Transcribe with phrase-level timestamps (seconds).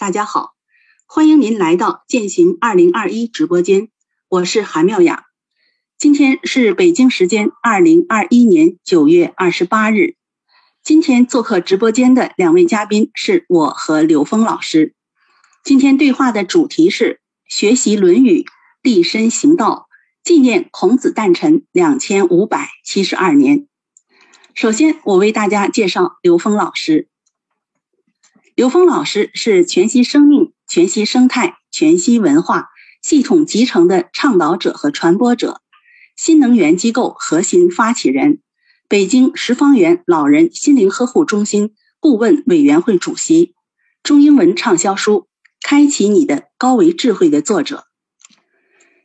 [0.00, 0.54] 大家好，
[1.04, 3.90] 欢迎您来到践行二零二一直播间，
[4.30, 5.26] 我是韩妙雅。
[5.98, 10.14] 今天是北京时间二零二一年九月二十八日。
[10.82, 14.94] 今天做客直播间的两位嘉宾是我和刘峰老师。
[15.64, 18.40] 今天对话的主题是学习《论语》，
[18.80, 19.86] 立身行道，
[20.24, 23.66] 纪念孔子诞辰两千五百七十二年。
[24.54, 27.09] 首先，我为大家介绍刘峰老师。
[28.56, 32.68] 刘峰老师是全息生命、全息生态、全息文化
[33.02, 35.60] 系统集成的倡导者和传播者，
[36.16, 38.40] 新能源机构核心发起人，
[38.88, 43.54] 北京十方园老人心灵呵护中心顾问委员会主席，
[44.02, 45.20] 中英文畅销书
[45.62, 47.84] 《开启你的高维智慧》的作者。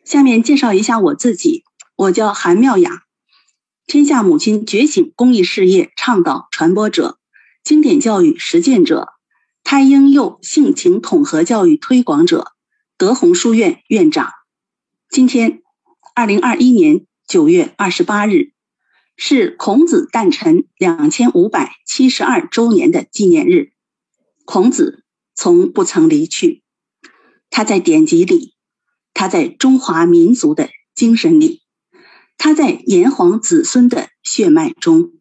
[0.03, 1.63] 下面介绍一下我自己，
[1.95, 3.03] 我叫韩妙雅，
[3.87, 7.19] 天下母亲觉醒公益事业倡导传播者，
[7.63, 9.14] 经典教育实践者。
[9.65, 12.51] 胎婴幼性情统合教育推广者，
[12.99, 14.29] 德宏书院院长。
[15.09, 15.63] 今天，
[16.13, 18.51] 二零二一年九月二十八日，
[19.17, 23.71] 是孔子诞辰两千五百七十二周年的纪念日。
[24.45, 26.61] 孔子从不曾离去，
[27.49, 28.53] 他在典籍里，
[29.15, 31.63] 他在中华民族的精神里，
[32.37, 35.13] 他在炎黄子孙的血脉中，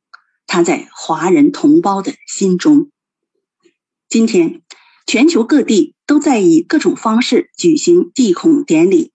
[0.47, 2.91] 他在华人同胞的心中。
[4.15, 4.63] 今天，
[5.09, 9.11] 全球各地都在以各种方式举行祭孔典礼。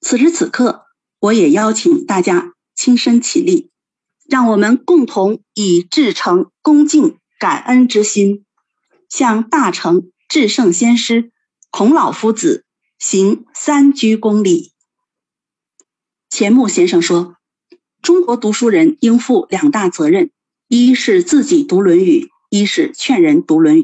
[0.00, 0.86] 此时此刻，
[1.20, 3.70] 我也邀请大家亲身起立，
[4.28, 8.44] 让我们共同以至诚恭敬感恩之心，
[9.08, 11.30] 向大成至圣先师
[11.70, 12.64] 孔老夫子
[12.98, 14.72] 行三鞠躬礼。
[16.28, 17.36] 钱穆先生说
[18.02, 20.32] ：“中国读书人应负两大责任，
[20.66, 23.80] 一是自己读《论语》。”一是劝人读《论语》，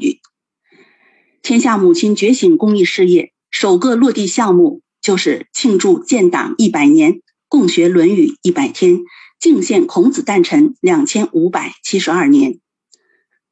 [1.41, 8.99] 天下母亲觉醒公益事业首个落地项目就是庆祝建党一百年，共学《论语》一百天，
[9.39, 12.59] 敬献孔子诞辰两千五百七十二年。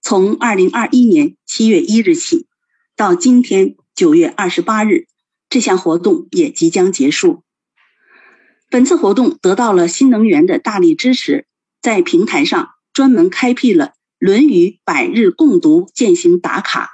[0.03, 2.45] 从二零二一年七月一日起，
[2.95, 5.07] 到今天九月二十八日，
[5.49, 7.41] 这项活动也即将结束。
[8.69, 11.47] 本次活动得到了新能源的大力支持，
[11.81, 13.85] 在平台上专门开辟了。
[14.19, 16.89] 《论语》百日共读践行打卡，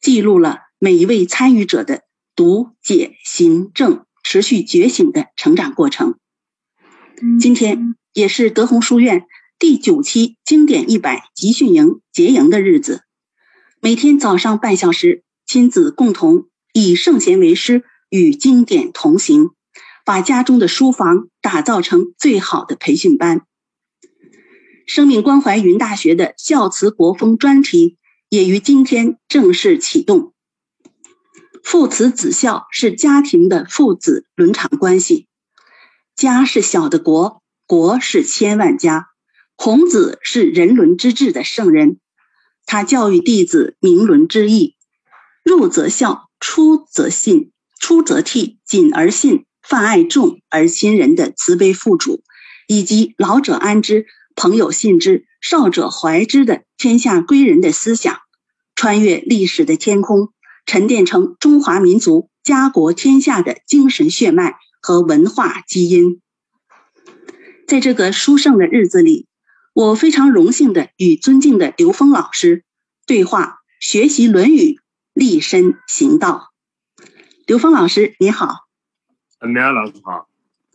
[0.00, 2.02] 记录了每一位参与者的
[2.36, 6.14] 读解行正持续觉醒的成长过程。
[7.40, 9.24] 今天也是德宏书院
[9.58, 13.02] 第九期经典一百集训营结营的日子，
[13.80, 19.50] 每天早上半小时，亲子共同以圣贤为师，与经典同行，
[20.04, 23.42] 把家中的书房打造成最好的培训班。
[24.92, 27.96] 生命关怀云大学的孝慈国风专题
[28.28, 30.34] 也于今天正式启动。
[31.62, 35.28] 父慈子孝是家庭的父子伦常关系，
[36.16, 39.10] 家是小的国，国是千万家。
[39.54, 42.00] 孔子是人伦之治的圣人，
[42.66, 44.74] 他教育弟子明伦之义：
[45.44, 52.24] 入则孝，出则信，出则悌，谨而信，泛爱众而亲仁的慈悲父主，
[52.66, 54.06] 以及老者安之。
[54.40, 58.20] 朋友信之，少者怀之的天下归人的思想，
[58.74, 60.32] 穿越历史的天空，
[60.64, 66.22] 沉淀成中华民族家国天下的精神血脉和文化基因。
[67.66, 69.26] 在这个殊胜的日子里，
[69.74, 72.64] 我非常荣幸的与尊敬的刘峰老师
[73.06, 74.58] 对话，学习《论语》，
[75.12, 76.48] 立身行道。
[77.44, 78.60] 刘峰老师，你好。
[79.42, 80.28] 苗苗老师好。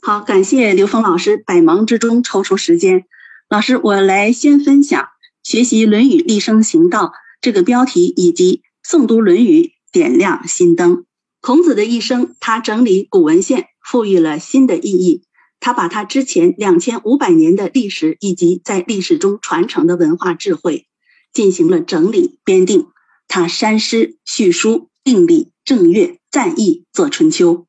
[0.04, 3.08] 好，感谢刘峰老师百忙之中抽出时间。
[3.48, 5.10] 老师，我来先分享
[5.44, 9.62] 学习《论语》立身行道这个标题，以及诵读《论语》
[9.92, 11.06] 点亮心灯。
[11.42, 15.26] 孔子的一生，他整理古文献，赋予了新的意义。
[15.60, 20.88] 他把他之前两千五百年的历史以及在历史中传承的文化智慧
[21.32, 22.88] 进行了整理编定。
[23.28, 27.68] 他删诗续书，定礼正乐，赞义作春秋。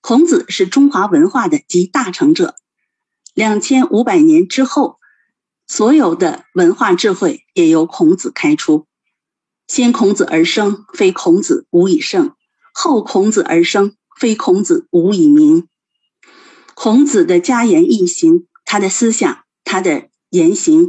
[0.00, 2.54] 孔子是中华文化的集大成者。
[3.34, 4.96] 两千五百年之后。
[5.68, 8.86] 所有的文化智慧也由孔子开出，
[9.66, 12.30] 先孔子而生，非孔子无以胜；
[12.72, 15.68] 后孔子而生，非孔子无以明。
[16.74, 20.88] 孔子的家言一行，他的思想，他的言行，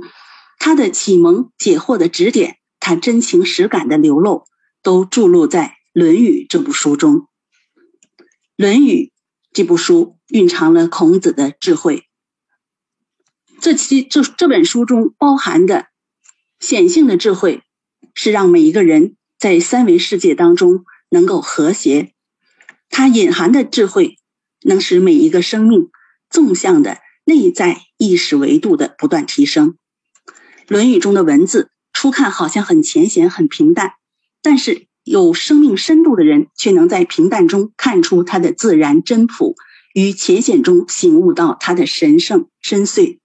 [0.58, 4.46] 他的启蒙解惑的指点，他真情实感的流露，
[4.82, 7.16] 都注入在《论语》这部书中。
[8.56, 8.94] 《论语》
[9.52, 12.06] 这部书蕴藏了孔子的智慧。
[13.62, 15.88] 这期这这本书中包含的
[16.60, 17.62] 显性的智慧，
[18.16, 22.14] 是让每一个人在三维世界当中能够和谐。
[22.90, 24.18] 它隐含的智慧，
[24.64, 25.90] 能使每一个生命
[26.30, 29.76] 纵向的内在意识维度的不断提升。
[30.68, 33.94] 《论语》中的文字初看好像很浅显、很平淡，
[34.42, 39.56] 但是有生命深度的人却能在平淡中看出它的自然真朴，
[39.94, 43.02] 于浅显中醒悟到它的神圣深邃。《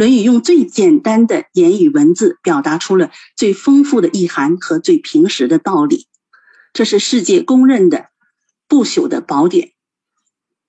[0.00, 6.06] 论语》用最简单的言语文字，表达出了最丰富的意涵和最平实的道理，
[6.72, 8.08] 这是世界公认的。
[8.66, 9.72] 不朽的宝典。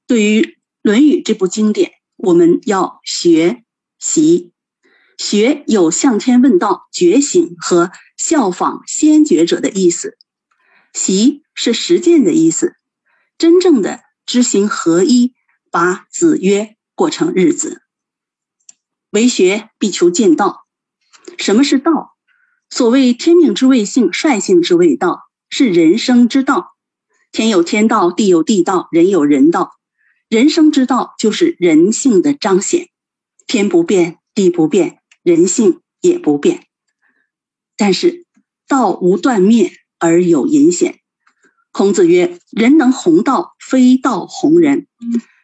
[0.06, 0.42] 对于
[0.82, 3.64] 《论语》这部经典，我们要学
[3.98, 4.52] 习。
[5.18, 10.10] 学有向天问道、觉醒和效仿先觉者的意思；
[10.94, 12.76] 习是实践的意思。
[13.38, 15.36] 真正的知行合一，
[15.72, 17.82] 把子曰过成日子。
[19.12, 20.66] 为学必求见道。
[21.38, 22.16] 什么是道？
[22.70, 25.20] 所谓天命之谓性，率性之谓道，
[25.50, 26.72] 是人生之道。
[27.32, 29.74] 天有天道，地有地道，人有人道。
[30.30, 32.88] 人生之道就是人性的彰显。
[33.48, 36.66] 天不变，地不变，人性也不变。
[37.76, 38.26] 但是
[38.68, 41.00] 道无断灭而有隐显。
[41.74, 44.88] 孔子曰：“人能弘道，非道弘人。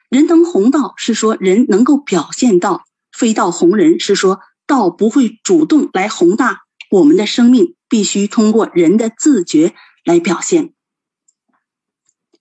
[0.09, 2.83] 人能弘道，是说人能够表现道；
[3.17, 6.61] 非道弘人，是说道不会主动来宏大
[6.91, 9.73] 我们的生命，必须通过人的自觉
[10.05, 10.73] 来表现。”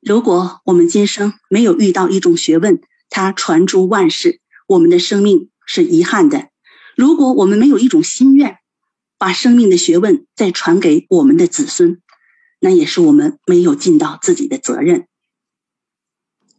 [0.05, 2.79] 如果我们今生没有遇到一种学问，
[3.09, 6.51] 它传诸万世，我们的生命是遗憾的；
[6.95, 8.59] 如果我们没有一种心愿，
[9.17, 12.03] 把生命的学问再传给我们的子孙，
[12.61, 15.09] 那也是我们没有尽到自己的责任。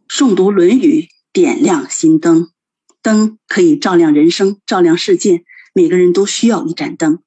[0.08, 2.50] 诵读《论语》，点亮心灯，
[3.02, 5.44] 灯可以照亮人生，照亮世界。
[5.74, 7.20] 每个人都需要一盏灯，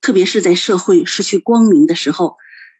[0.00, 2.36] 特别是在社会失去光明的时候，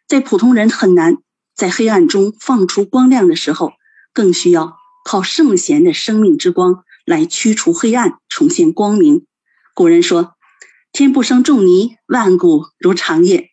[0.07, 1.17] 在普通人很难。
[1.55, 3.73] 在黑暗中放出光亮的时候，
[4.13, 9.25] 更需要靠圣贤的生命之光来驱除黑暗，重现光明。
[9.73, 10.35] 古人说
[10.93, 13.49] ：“天不生仲尼，万古如长夜。”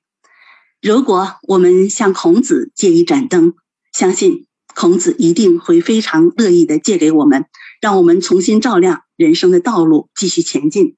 [0.82, 3.54] 如果我们向孔子借一盏灯，
[3.94, 7.46] 相信孔子一定会非常乐意的借给我们，
[7.84, 10.96] 让我们重新照亮人生的道路，继续前进。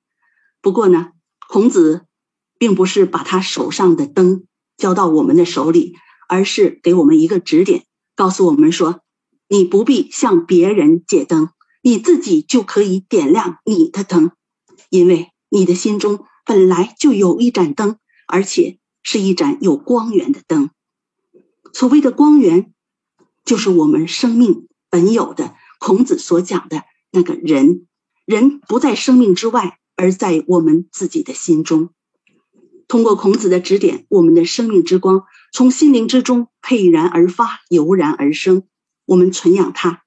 [0.62, 1.08] 不过呢，
[1.48, 2.06] 孔子
[2.60, 4.44] 并不是把他手上的灯
[4.76, 5.96] 交到我们的手里。
[6.28, 7.84] 而是给我们一个指点，
[8.14, 9.00] 告诉我们说：
[9.48, 11.50] 你不必向别人借灯，
[11.82, 14.30] 你自己就可以点亮你的灯，
[14.88, 17.98] 因为你的心中本来就有一盏灯，
[18.28, 20.70] 而且是一盏有光源的灯。
[21.72, 22.72] 所谓的光源，
[23.44, 25.55] 就是我们生命本有的。
[25.78, 27.86] 孔子所讲的那个人，
[28.24, 31.90] 人不在生命之外，而在我们自己的心中。
[32.88, 38.62] 通过孔子的指点，我们的生命之光从心灵之中沛然而发，油然而生。
[39.06, 40.02] 我们存养它，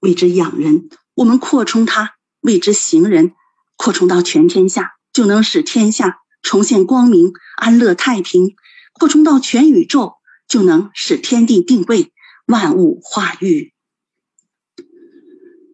[0.00, 3.34] 为之养人；我们扩充它，为之行人。
[3.76, 8.54] 扩充到全天下，就能使天下重现光明、安乐、太平；
[8.92, 10.16] 扩充到全宇宙，
[10.46, 12.12] 就能使天地定位、
[12.46, 13.72] 万物化育。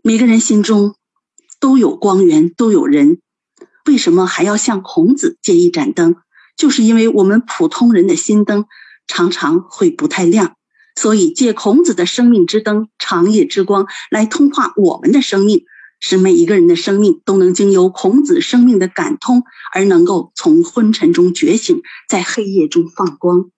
[0.07, 0.95] 每个人心中
[1.59, 3.19] 都有光源，都有人，
[3.87, 6.15] 为什么还要向孔子借一盏灯？
[6.57, 8.67] 就是因为我们普通人的心灯
[9.09, 10.55] 常常会不太亮，
[10.95, 15.65] 所以借孔子的生命之灯、长夜之光来通化我们的生命，
[15.99, 19.43] 使每一个人的生命都能经由孔子生命的感通，
[19.75, 23.51] 而能够从昏沉中觉醒，在黑夜中放光。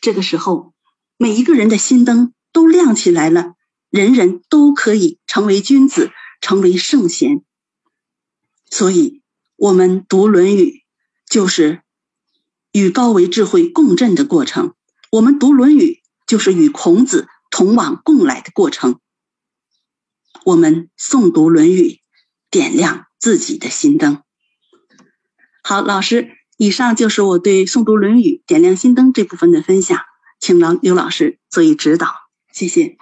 [0.00, 0.72] 这个时候，
[1.18, 3.52] 每一个人的心灯都亮起来了，
[3.90, 7.42] 人人都可以成为君子，成为圣贤。
[8.70, 9.22] 所以，
[9.56, 10.64] 我们读《论语》
[11.28, 11.82] 就是。
[12.70, 14.74] 与高维智慧共振的过程，
[15.10, 15.84] 我们读《论语》
[16.26, 19.00] 就是与孔子同往共来的过程。
[20.44, 21.82] 我们诵读《论语》，
[22.50, 24.22] 点亮自己的心灯。
[25.62, 26.28] 好，老师，
[26.58, 29.98] 以上就是我对诵读《论语》点亮心灯这部分的分享，
[30.38, 32.14] 请老刘老师做以指导，
[32.52, 32.98] 谢谢。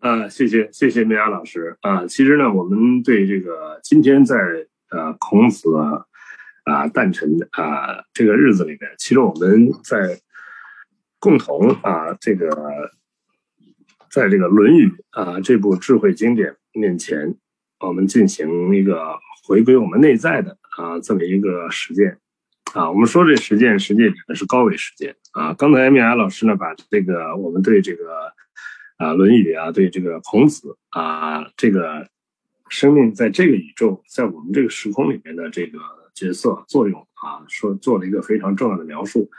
[0.00, 2.06] 啊，谢谢谢谢米娅老师啊。
[2.06, 4.36] 其实呢，我们对这个今天在
[4.90, 5.68] 呃孔子。
[6.66, 10.18] 啊，诞辰啊，这个日子里面，其实我们在
[11.20, 12.90] 共同啊，这个
[14.10, 17.36] 在这个《论语》啊这部智慧经典面前，
[17.78, 22.18] 我们进行一个回归我们内在的啊这么一个实践
[22.74, 22.90] 啊。
[22.90, 25.54] 我们说这实践，实践指的是高维实践啊。
[25.54, 28.32] 刚才米亚老师呢，把这个我们对这个
[28.96, 32.08] 啊《论语》啊，对这个孔子啊，这个
[32.68, 35.78] 生命在这个宇宙，在我们这个时空里面的这个。
[36.16, 39.30] 角色作用啊，说做了一个非常重要的描述。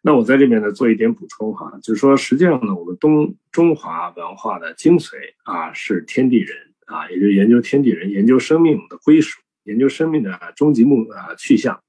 [0.00, 11.82] 那我在这边呢做一点补充哈，就是说实际上呢，我们东中华文化的精髓啊是天地人啊，也就是研究天地人，研究生命的归属，研究生命的终极目啊去向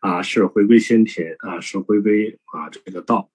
[0.00, 3.30] 啊是回归先天啊，是回归啊这个道。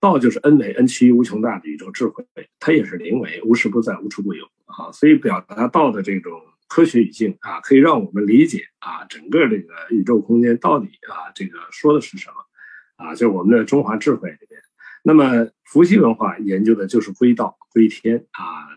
[0.00, 2.24] 道就是恩为恩趋无穷大的宇宙智慧，
[2.60, 4.92] 它也是灵为无时不在无处不有啊。
[4.92, 13.14] 所以表达道的这种科学语境啊，可以让我们理解啊整个这个宇宙空间到底啊这个说的是什么啊？
[13.14, 14.60] 就我们的中华智慧里面，
[15.02, 18.68] 那么伏羲文化研究的就是归道归天啊。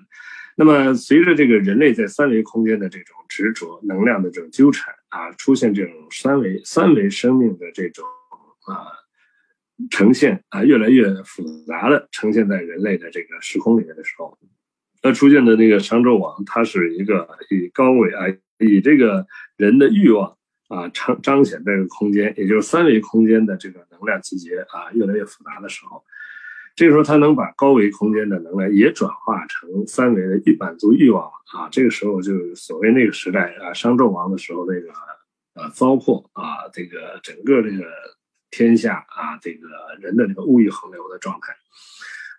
[0.55, 8.05] 那么随着这个人类在三维空间的这种执着、能量的这种纠缠啊，出现这种三维三维生命的这种
[8.65, 9.00] 啊。
[9.89, 14.37] 呈现啊，越来越复杂的呈现在人类的这个时空里面的时候，
[15.01, 18.25] 那出现的那个商纣王，他是一个以高维啊，
[18.59, 19.25] 以这个
[19.57, 26.03] 人的欲望啊彰彰显这个空间，也就是三维空间的这个能量集结啊，越来越复杂的时候，
[26.75, 34.91] 这个时候他能把高维空间的能量也转化成三维的欲满足欲望啊，这个时候就所谓那个时代啊，商纣王的时候那个
[35.55, 37.85] 呃糟粕啊，这个整个这个。
[38.51, 39.67] 天下啊，这个
[39.99, 41.55] 人的这个物欲横流的状态，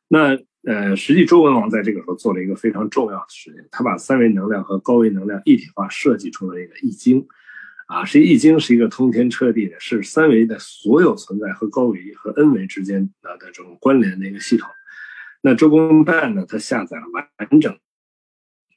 [0.07, 7.27] 那呃，实际周文王在这个时候做了一个非常重要的事情，他把三维能量和高维能量一体化，设计出了一个易经，
[7.89, 14.69] 啊，是易经是一个通天彻地的，是三维的所有存在和高维和 n 维之间的这种关联的一个系统。
[15.41, 17.77] 那周公旦呢，他下载了完整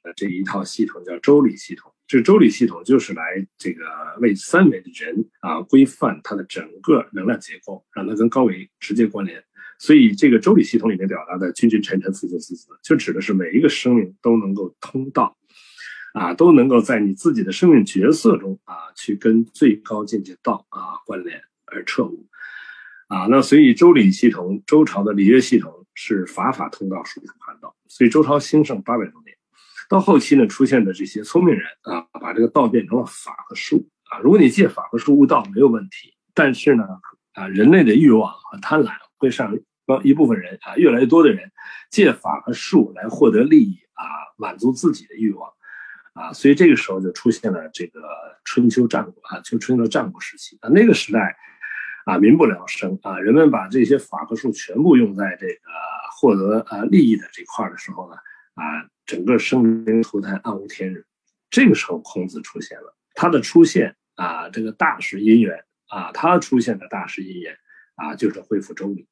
[0.02, 1.92] 的这一套系统，叫周礼系统。
[2.08, 3.22] 这周礼系统就是来
[3.58, 3.84] 这个
[4.20, 9.42] 为三维的人啊规范它的整个能量结构，让它跟高维直接关联。
[9.78, 15.36] 所以这个周礼系统里面表达的君君臣臣父父子子，就指的是每一个生命都能够通道，
[16.14, 22.26] 啊都能够在你自己的生命角色中啊去跟最高境界道啊关联而彻悟，
[23.08, 27.74] 啊那所以周礼系统周朝的礼乐系统是法法通道，属土含道。
[27.88, 29.25] 所以周朝兴盛八百多年。
[29.88, 34.18] 到后期呢，出现的这些聪明人啊，把这个道变成了法和术啊。
[34.18, 36.84] 如果你借法和术悟道没有问题，但是呢，
[37.34, 39.56] 啊，人类的欲望和贪婪会上
[40.02, 41.52] 一部分人啊，越来越多的人
[41.88, 44.04] 借法和术来获得利益啊，
[44.36, 45.48] 满足自己的欲望
[46.14, 46.32] 啊。
[46.32, 48.00] 所以这个时候就出现了这个
[48.44, 50.68] 春秋战国啊，就出现了战国时期啊。
[50.68, 51.36] 那个时代
[52.06, 55.60] 啊，民不聊生啊，人们把这些法和术全部用在这个
[56.20, 58.16] 获得啊利益的这块的时候呢，
[58.54, 58.64] 啊。
[59.06, 61.06] 整个生灵涂炭，暗无天日。
[61.48, 62.94] 这个时候，孔子出现了。
[63.14, 67.56] 他的出现啊，这个大是因缘啊，他出现的大是因缘
[67.94, 69.06] 啊，就是恢复周礼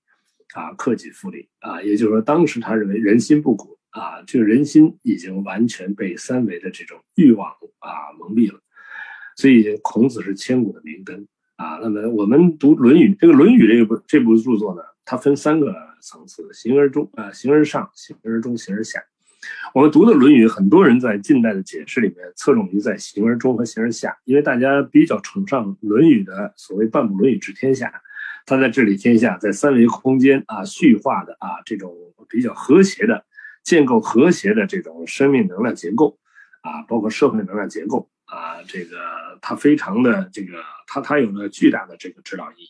[0.55, 1.81] 啊，克己复礼啊。
[1.81, 8.61] 也就是说，当时他认为人心不古啊，就人心已经完全被三维的这种欲望啊蒙蔽了。
[9.37, 11.79] 所以，孔子是千古的明灯啊。
[11.81, 15.73] 那么，我们读《论语》，这个《论语》这部这部著作呢，它分三个
[16.03, 19.01] 层次：形而中啊，形而上，形而中，形而下。
[19.73, 27.93] 我们读的《论语》，很多人在近代的解释里面侧重于在形而中和形而下，因为大家比较崇尚《论语》的所谓“半部论语治天下”，
[28.47, 31.93] 他在治理天下，在三维空间啊序化的啊这种
[32.29, 33.25] 比较和谐的
[33.65, 36.19] 建构和谐的这种生命能量结构
[36.61, 38.97] 啊，包括社会能量结构啊，这个
[39.43, 42.69] 它非常的这个它它有了巨大的这个指导意义，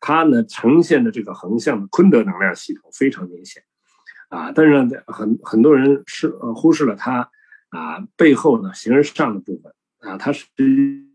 [0.00, 3.64] 它呢呈现的这个横向的坤德能量系统非常明显。
[4.34, 7.30] 啊，但是呢，很很多人是呃忽视了它
[7.68, 9.72] 啊背后呢形而上的部分。
[10.04, 10.44] 啊，它是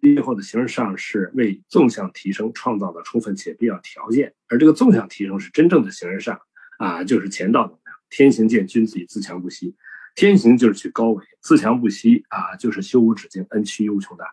[0.02, 6.40] 背后的形而上是为纵向提升创造的充分且必要条件，而这个纵向提升是真正的形而上
[6.80, 9.76] 啊，就是前道能量，天行健，君子以自强不息，
[10.16, 14.26] 天行就是去高维，自强不息啊，就是修无止境，恩趋无穷大，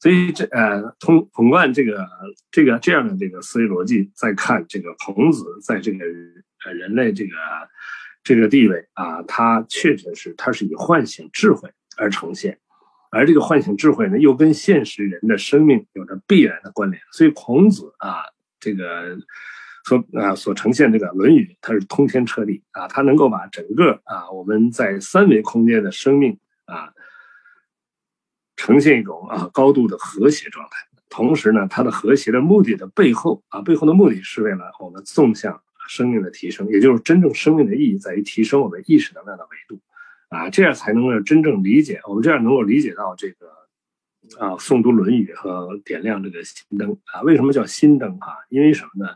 [0.00, 2.04] 所以这呃通统贯这个
[2.50, 6.04] 这个这样的这个思维逻辑，再看这个孔子在这个
[6.64, 7.30] 呃人类这个。
[8.24, 12.58] 这个地位啊，它确确实，它是以唤醒智慧而呈现，
[13.10, 17.02] 而这个唤醒智慧呢，又跟现实人的生命有着必然的关联。
[17.10, 18.20] 所以孔子啊，
[18.60, 19.16] 这个
[19.84, 26.92] 所啊所呈现这个《论语》，它是通天彻地啊，它能够把整个啊我们在三维空间的生命啊，
[28.56, 30.76] 呈现一种啊高度的和谐状态。
[31.08, 35.62] 同时呢，它的和谐的目的的背后啊，背后的目的是为了我们纵向。
[35.88, 39.80] 生命的提升，也就是真正生命的意义在于提升我们意识能量的维度，
[40.28, 43.48] 啊，这样才能够真正理解我们这样能够理解到这个
[44.38, 47.22] 啊，诵读《论语》和点亮这个心灯啊。
[47.22, 48.28] 为什么叫心灯啊？
[48.50, 49.14] 因为什么呢？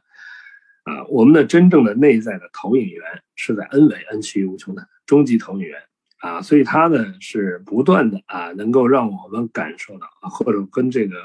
[0.84, 3.02] 啊，我们的真正的内在的投影源
[3.36, 5.78] 是在 N 维 N 趋无穷的终极投影源
[6.18, 11.16] 啊，所以它呢是不断的啊，能够让我们感受到啊，或者跟这个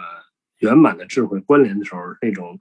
[0.59, 2.59] 圆满的智慧关联的时候，那种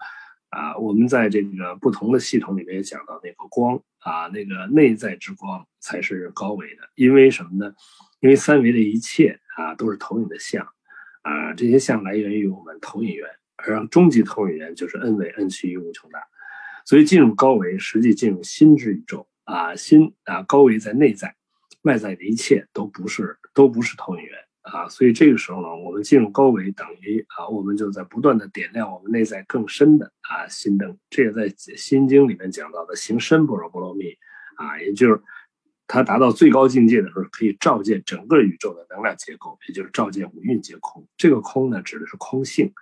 [0.56, 6.82] 啊，我们在这个不同的系统里面也讲到那个光啊，那个内在之光才是高维的。
[6.94, 7.75] 因为什么呢？
[8.20, 10.66] 因为三维的一切啊都是投影的像
[11.20, 16.18] 啊，这些像来源于我们投影源，而终极投影源就是 n 维 n 趋于无穷大。
[16.86, 21.36] 所以进入高维，实际进入心之宇宙啊，心啊高维在内在，
[21.82, 24.45] 外在的一切都不是都不是投影源。
[24.73, 30.99] 啊，所以这个时候呢，我们进入高维，等于啊，我们就在不断的点亮我们内在更深的啊心灯。
[31.08, 34.06] 这也在《心经》里面讲到的行深般若波罗蜜
[34.56, 35.23] 啊，也就是
[35.87, 41.06] 它达到最高境界的时候，可以照见整个宇宙的能量结构，也就是照见五蕴皆空。
[41.16, 42.73] 这个空呢，指的是空性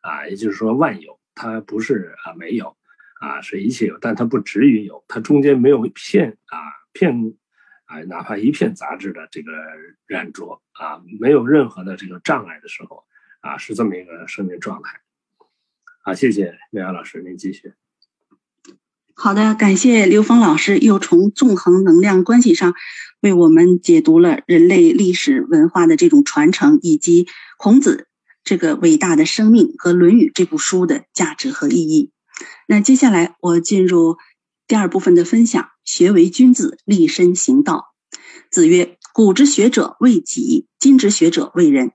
[0.00, 2.74] 啊，也就是说万有，它不是啊没有
[3.20, 6.56] 啊，是一切有，但它不止于有，它中间没有片啊
[6.94, 7.34] 片。
[7.94, 9.52] 啊，哪怕一片杂质的这个
[10.06, 13.04] 染着啊，没有任何的这个障碍的时候，
[13.40, 15.00] 啊，是这么一个生命状态。
[16.02, 17.74] 好，谢谢刘洋老师，您继续。
[19.14, 22.74] 好的，感谢刘峰老师又从纵横能量关系上
[23.20, 28.08] 为我们解读了人类历史文化的这种传承，以及孔子
[28.42, 32.10] 这个伟大的生命和《论语》这部书的价值和意义。
[32.66, 34.18] 那接下来我进入
[34.66, 35.68] 第二部分的分享。
[35.84, 37.94] 学为君子，立身行道。
[38.50, 41.92] 子曰：“古之学者为己，今之学者为人。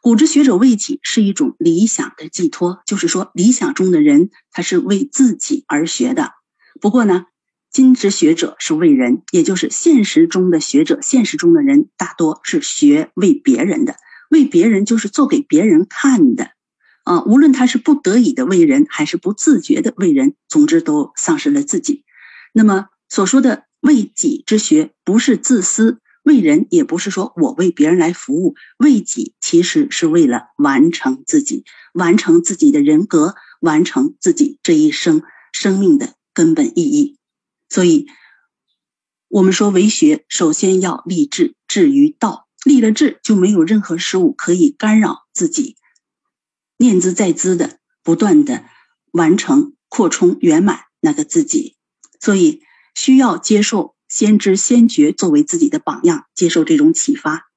[0.00, 6.32] 古之学者为己是一种理想的寄托，就是说，理想中的人他是为自己而学的。
[6.80, 7.26] 不过呢，
[7.70, 13.96] 今之学者是为人，也就是现实中的学者，现实中的人大多是学为别人的。
[14.30, 16.52] 为别人就是做给别人看的
[17.04, 17.22] 啊。
[17.24, 22.04] 无论他是不得已的为人，还是不自觉的为人，总之都丧失了自己。
[22.52, 28.54] 那么。”所说的为己之学，不是自私；为人，也不是说我为别人来服务。
[28.78, 37.18] 为己，其实是为了完成自己，完成自己的人格，完成自己这一生生命的根本意义。
[37.68, 38.06] 所以，
[39.28, 42.48] 我们说为学，首先要立志，志于道。
[42.64, 45.76] 立了志，就没有任何事物可以干扰自己，
[46.78, 48.64] 念兹在兹的不断的
[49.10, 51.76] 完成、扩充、圆满那个自己。
[52.18, 52.62] 所以。
[52.94, 57.48] 需要接受先知先觉作为自己的榜样，接受这种启发。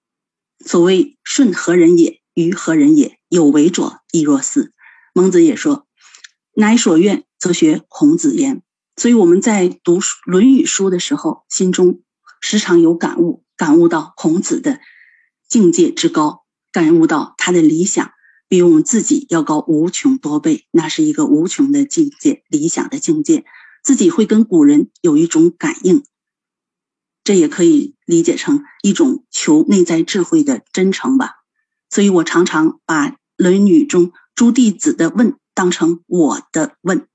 [0.65, 2.21] 所谓“顺何人也？
[2.34, 3.19] 于何人也？
[3.30, 4.74] 有为者亦若斯。”
[5.13, 5.88] 孟子也说
[6.56, 8.62] ：“乃所愿，则学孔子言。”
[8.95, 12.02] 所以我们在读《论语》书的时候，心中
[12.39, 14.80] 时常有感悟，感悟到孔子的
[15.50, 18.12] 境界之高，感悟到他的理想
[18.48, 23.43] 比我们自己要高无穷多倍，那是一个无穷的境界，理想的境界。
[23.86, 26.04] 自己会跟古人有一种感应，
[27.24, 31.36] 这也可以理解成一种求内在智慧的真诚吧。
[31.91, 37.08] 所以我常常把《论语》中诸弟子的问当成我的问，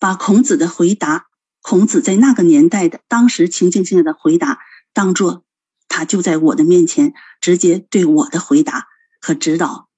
[0.00, 1.26] 把孔子的回答，
[1.60, 4.58] 孔子在那个年代的当时情境下的回答，
[4.92, 5.44] 当做
[5.86, 8.88] 他就在我的面前直接对我的回答
[9.20, 9.88] 和指导。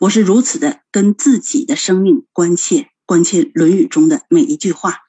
[0.00, 5.00] 我是如此的跟自己的生命关切，关切《论语》中的每一句话。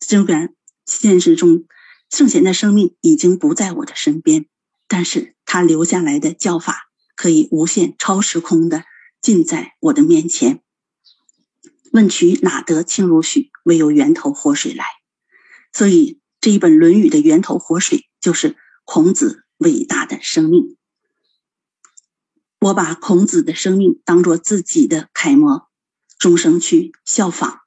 [0.00, 0.54] 虽然
[0.86, 1.64] 现实中
[2.10, 4.46] 圣贤的生命已经不在我的身边，
[4.86, 8.84] 但是他留下来的教法可以无限超时空的
[9.20, 10.62] 近在我的面前。
[11.92, 13.50] 问渠哪得清如许？
[13.64, 14.84] 唯有源头活水来。
[15.72, 20.76] 所以这一本《论语》的源头活水就是孔子伟大的生命。
[22.60, 25.68] 我把孔子的生命当做自己的楷模，
[26.18, 27.60] 终生去效仿。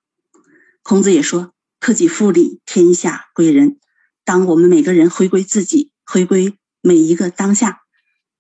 [0.84, 1.54] 孔子也说。
[1.80, 3.80] 克己复礼，天下归仁。
[4.26, 7.82] 当我们每个人回归自己，回归每一个当下，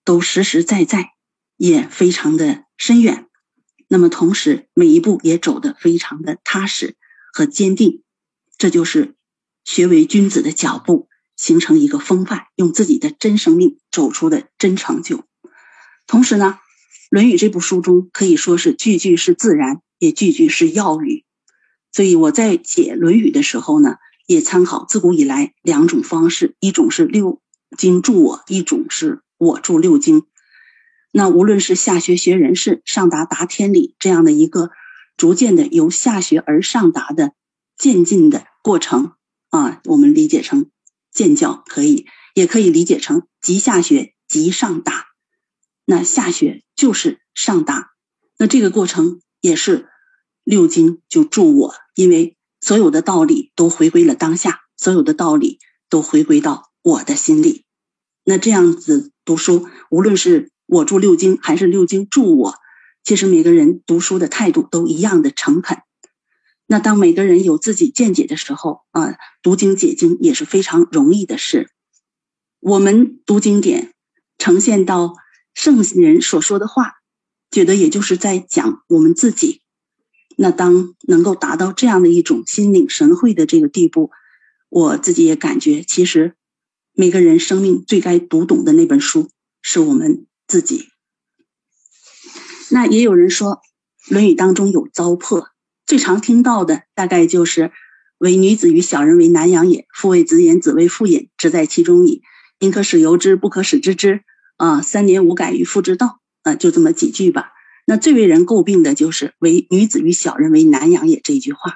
[0.04, 1.12] 都实实在在，
[1.56, 3.28] 也非常的深远。
[3.88, 6.98] 那么同时，每一步也走得非常的踏实
[7.32, 8.04] 和坚定。
[8.58, 9.16] 这就是
[9.64, 15.24] 学为君子的脚步，形成一个风范，用自己的真生命走出的真成就。
[16.08, 16.58] 同时呢，
[17.12, 21.24] 《论语》这部书中可以说是句句是自然，也句句是要语。
[21.98, 23.96] 所以我在解《论语》的时候呢，
[24.28, 27.42] 也参考自古以来两种方式，一种是六
[27.76, 30.28] 经助我，一种是我助六经。
[31.12, 34.70] 那无论是下学学人事，上达达天理这样的一个
[35.18, 37.34] 逐渐的由下学而上达的
[37.80, 39.14] 渐进的过程
[39.50, 40.70] 啊，我们理解成
[41.12, 42.06] 渐教可以，
[42.36, 45.08] 也可以理解成即下学即上达。
[45.84, 47.94] 那下学就是上达，
[48.38, 49.90] 那这个过程也是。
[50.48, 57.66] 六经就助我，因为所有的道理都回归了当下，所有的道理都回归到我的心里。
[58.24, 62.56] 那这样子读书，无论是我助六经，还是六经助我，
[63.04, 65.80] 其实每个人读书的态度都一样的诚恳。
[66.66, 71.70] 那当每个人有自己见解的时候啊，读经解经也是非常容易的事。
[72.62, 73.92] 我们读经典，
[74.38, 75.14] 呈现到
[75.54, 76.94] 圣人所说的话，
[77.52, 79.62] 觉得也就是在讲我们自己。
[80.40, 84.12] 那当能够达到这样的一种心领神会的这个地步，
[84.70, 86.36] 我自己也感觉，其实
[86.94, 89.32] 每个人生命最该读懂的那本书
[89.64, 90.90] 是我们自己。
[92.70, 93.62] 那也有人说，
[94.14, 95.48] 《论语》当中有糟粕，
[95.88, 97.72] 最常听到的大概就是
[98.20, 102.22] “唯女子与小人为难养也，父为子焉，子为父也，只在其中矣。
[102.60, 104.22] 宁可使由之，不可使知之。”
[104.58, 106.20] 啊，三年无改于父之道。
[106.44, 107.52] 啊，就这么几句吧。
[107.90, 111.76] 那最为人诟病的就是“唯女子与小人为难养也”这句话。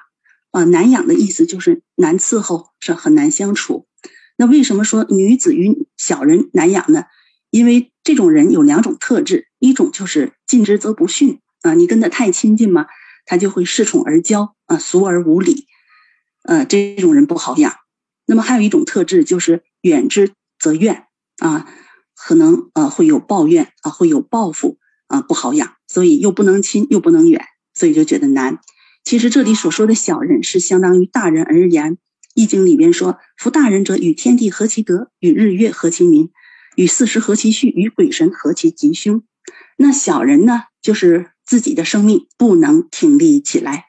[0.52, 3.88] 啊，难养的意思就是难伺候，是很难相处。
[4.36, 7.06] 那为什么说女子与小人难养呢？
[7.50, 12.88] 因为这种人有两种特质，一种就是近之则不逊啊，你跟他太亲近嘛，
[13.26, 15.68] 他就会恃宠而骄啊，俗而无礼，
[16.44, 17.74] 呃，这种人不好养。
[18.26, 21.06] 那么还有一种特质就是远之则怨
[21.38, 21.74] 啊，
[22.14, 28.60] 可能呃会有抱怨啊，会有报复啊，不好养，所以又不能亲又不能远，所以就觉得难。
[29.04, 31.96] 其实这里所说的小人是相当于大人而言，
[32.34, 36.30] 《易经》里边说：“夫大人者，与天地合其德，与日月合其明，
[36.78, 39.22] 与四时合其序，与鬼神合其吉凶。”
[39.76, 43.88] 那小人呢，就是自己的生命不能挺立起来，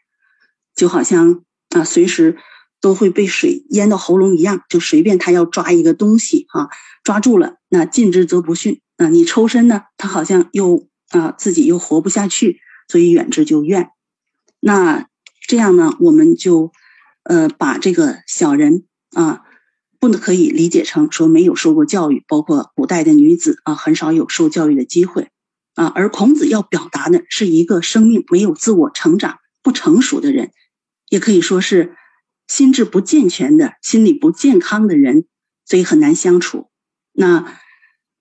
[0.74, 2.36] 就好像啊，随时
[2.80, 6.68] 都会被水淹到喉咙一样，就随便他要抓一个东西啊，
[7.04, 13.90] 抓住了，那近之则不逊啊，你抽身呢，他好像又啊自己又活不下去，所以远之就怨。
[14.58, 15.06] 那
[15.46, 16.72] 这样呢，我们就，
[17.24, 19.42] 呃，把这个小人啊，
[20.00, 25.30] 不能可以理解成说没有受过教育，包括古代的女子啊，很少有受教育的机会
[25.74, 25.86] 啊。
[25.86, 30.52] 而孔子要表达的是一个生命没有自我成长、不成熟的人，
[31.08, 31.96] 也可以说是
[32.46, 35.26] 心智不健全的、心理不健康的人，
[35.66, 36.68] 所以很难相处。
[37.12, 37.58] 那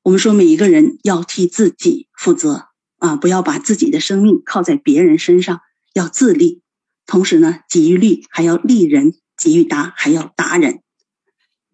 [0.03, 2.65] 我们说，每一个人要替自己负责
[3.01, 5.61] 啊，不要把自己的生命靠在别人身上。
[5.93, 6.61] 要自立，
[7.05, 10.81] 同时呢，给予利还要利人，给予达还要达人。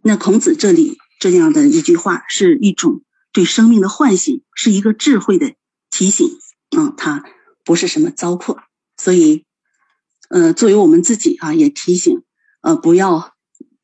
[0.01, 5.53] 那孔子这里这样的一句话，是一种对生命的唤醒，是一个智慧的
[5.91, 6.27] 提醒。
[6.75, 7.23] 嗯，它
[7.63, 8.57] 不是什么糟粕。
[8.97, 9.45] 所以，
[10.29, 12.23] 呃，作为我们自己啊，也提醒，
[12.61, 13.35] 呃，不要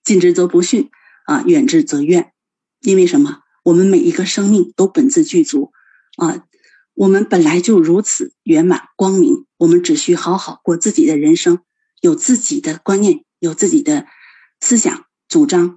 [0.04, 0.90] 近之则不逊
[1.26, 2.32] 啊，远之则怨。
[2.80, 3.42] 因为什么？
[3.66, 5.72] 我们每一个生命都本自具足
[6.18, 6.44] 啊。
[6.96, 11.60] 我们本来就如此圆满光明，我们只需好好过自己的人生，
[12.02, 14.06] 有自己的观念，有自己的
[14.62, 15.76] 思想主张，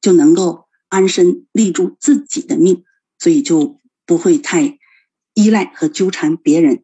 [0.00, 2.82] 就能够安身立住自己的命，
[3.18, 4.78] 所以就不会太
[5.34, 6.82] 依赖和纠缠别人。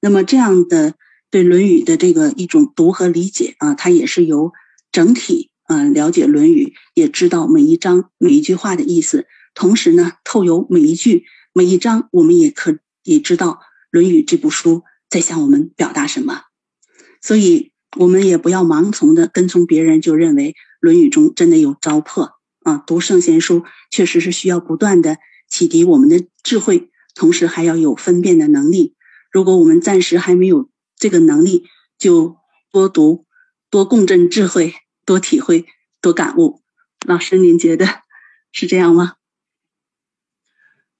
[0.00, 0.94] 那么这样的
[1.30, 4.52] 对《论语》的这个一种读和理解啊，它也是由
[4.90, 12.78] 整体啊了解《论语》，也知道每一章每一句话的意思，同时呢，透由每一句每一章，我们也可。
[13.02, 13.48] 也知道
[13.90, 16.44] 《论语》这部书在向我们表达什么，
[17.20, 22.78] 所以我们也不要盲从的跟从别人，就认为《论语》中真的有糟粕啊！
[22.78, 28.94] 读圣贤书确实是需要不断的启迪我们的智慧，同时还要有分辨的能力。
[29.30, 31.66] 如果我们暂时还没有这个能力，
[31.98, 32.38] 就
[32.70, 33.26] 多读、
[33.68, 35.66] 多共振智慧、多体会、
[36.00, 36.62] 多感悟。
[37.06, 37.86] 老师，您觉得
[38.52, 39.16] 是这样吗？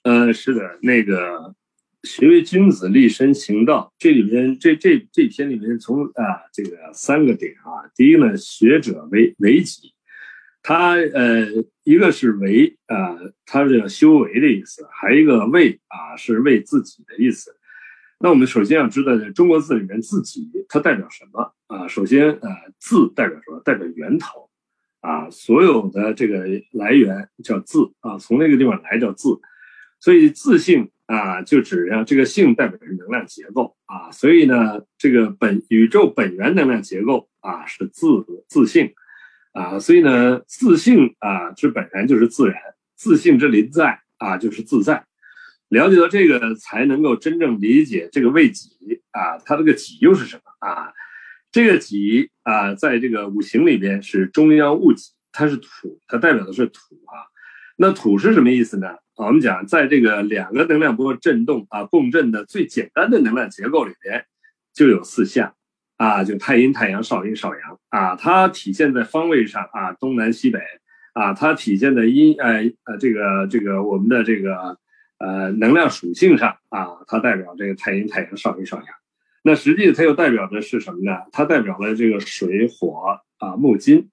[0.03, 1.55] 呃，是的，那个。
[2.03, 3.93] 学为君子，立身行道。
[3.97, 9.95] 这里面，这这这篇里面，从啊这个三个点啊，第一呢，学者为为己，
[10.63, 11.47] 他呃
[11.85, 17.55] 一个是为啊，他是修为的意思，还一个为啊是为自己的意思。
[18.19, 21.87] 那我们首先要知道，中国字里面自己它代表什么啊？
[21.87, 22.49] 首先呃
[22.81, 23.61] 字代表什么？
[23.65, 24.51] 代表源头
[25.03, 29.39] 啊，所有的这个来源叫字啊，从那个地方来叫字，
[30.01, 30.91] 所以自性。
[31.07, 38.07] 啊，就指呀，这个性代表是能量结构啊，所以呢，这个本宇宙本源能量结构啊是自
[38.49, 38.93] 自性
[39.53, 42.57] 啊，所以呢，自性啊之本源就是自然，
[42.97, 45.05] 自性之临在啊就是自在。
[45.69, 50.93] 了解到这个，才能够真正理解这个为己啊，它这个己又是什么啊？
[51.51, 57.25] 这个己啊，在这个五行里边是中央戊己，它是土，它代表的是土啊。
[57.77, 58.89] 那土是什么意思呢？
[59.17, 64.25] 我们讲，在这个两个能量波振动啊共振的最简单的能量结构里边，
[64.73, 65.55] 就有四象
[65.99, 70.59] 啊，就太阴、太阳、少阴、少阳啊，它体现在方位上啊，东南西北
[71.13, 74.79] 啊，它体现在阴呃呃这个这个我们的这个
[75.19, 78.87] 呃能量属性上啊，它代表这个太阴、太阳、少阴、少阳。
[79.43, 81.19] 那实际它又代表的是什么呢？
[81.33, 84.09] 它代表了这个水、火啊、木、金。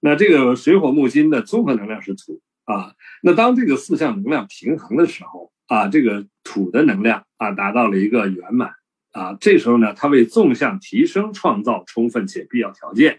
[0.00, 2.92] 那这个水、火、木、金的综合能量是土啊。
[3.22, 8.72] 那当这个四项能量平衡的时候啊，这个土的能量啊达到了一个圆满
[9.12, 9.36] 啊。
[9.40, 13.18] 这时候呢，它为纵向提升创造充分且必要条件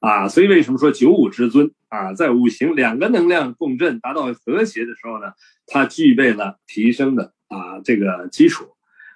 [0.00, 0.28] 啊。
[0.28, 5.32] 所以为什么说九五之尊啊，在五行两个能量共振达到和谐的时候呢，
[5.66, 8.66] 它具备了提升的啊这个基础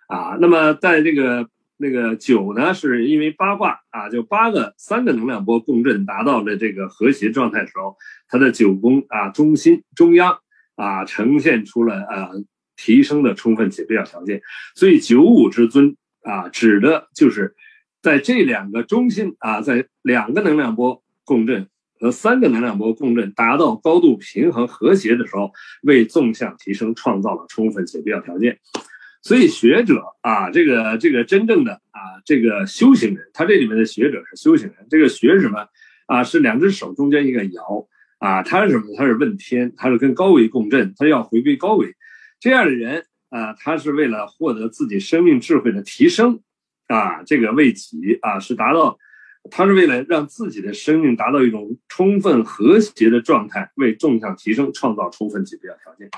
[0.06, 0.36] 啊。
[0.40, 1.48] 那么在这个
[1.82, 7.96] 那个九呢，是因为八卦啊，就八个三个能量波共振达到了这个和谐状态的时候，
[8.28, 10.38] 它的九宫啊中心中央
[10.76, 12.28] 啊呈现出了啊
[12.76, 14.42] 提升的充分且必要条件，
[14.74, 17.54] 所以九五之尊啊指的就是
[18.02, 21.66] 在这两个中心啊，在两个能量波共振
[21.98, 25.50] 和三个能量波共振达到高度平衡和谐的时候，
[25.82, 28.58] 为纵向提升创造了充分且必要条件。
[29.22, 34.86] 所以学者啊，这个这个真正的啊，这个修行人，他这里面的学者是修行人。
[34.88, 35.66] 这个学什么
[36.06, 36.24] 啊？
[36.24, 37.86] 是两只手中间一个爻
[38.18, 38.86] 啊，他是什么？
[38.96, 41.94] 他是问天，他是跟高维共振，他要回归高维。
[42.38, 46.40] 这样的人啊，他是为了获得自己生命智慧的提升
[46.86, 48.98] 啊，这个为己啊，是达到，
[49.50, 56.08] 他是为了让自己的生命达到一种充分和谐的状态，为纵向提升创造充分必要条件。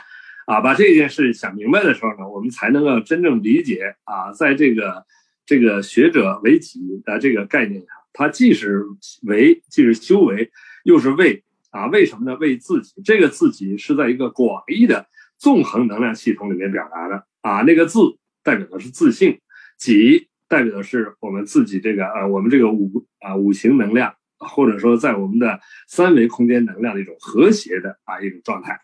[0.47, 5.05] 啊，把这件事想明白的时候呢，我们才能够真正理解啊，在这个
[5.47, 8.85] 这个学者为己的这个概念上，它既是
[9.23, 10.51] 为，既是修为，
[10.85, 12.37] 又是为啊，为什么呢？
[12.39, 15.07] 为自己，这个自己是在一个广义的
[15.39, 18.01] 纵横能量系统里面表达的啊，那个字
[18.43, 19.41] 代表的是自信，
[19.79, 28.81] 己代表的是我们自己这个呃，我们这个五啊五行能量，或者说在我们的三维空间能量的一种和谐的啊一种状态。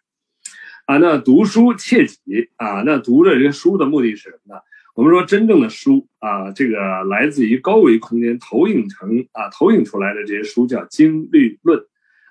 [0.89, 2.17] 啊，那读书切己
[2.57, 4.59] 啊，那读这些书的目的是什么呢？
[4.95, 11.79] 我们说真正的书啊，这个来自于高维空间投影成啊，投影出来的这些书叫经律论，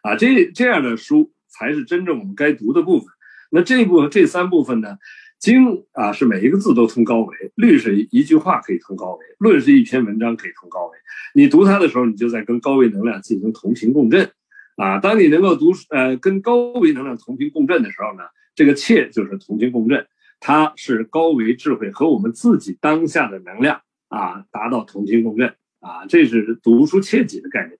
[0.01, 3.07] 啊，这这样的书才是真正我们该读的部分。
[3.51, 4.97] 那这部分这三部分呢，
[5.37, 10.97] 经啊是每一个字都通高维，律是一句话可以通高维，论是一篇文章可以通高维。
[11.35, 14.31] 你读它的时候，你就在跟高维能量进行同频共振，
[14.77, 18.23] 啊，当你能够读呃跟高维能量同频共振的时候呢？
[18.57, 20.07] 这个切就是同频共振，
[20.39, 27.77] 它是高维智慧和我们自己当下的能量啊达到同频共振啊，这是读书切己的概念。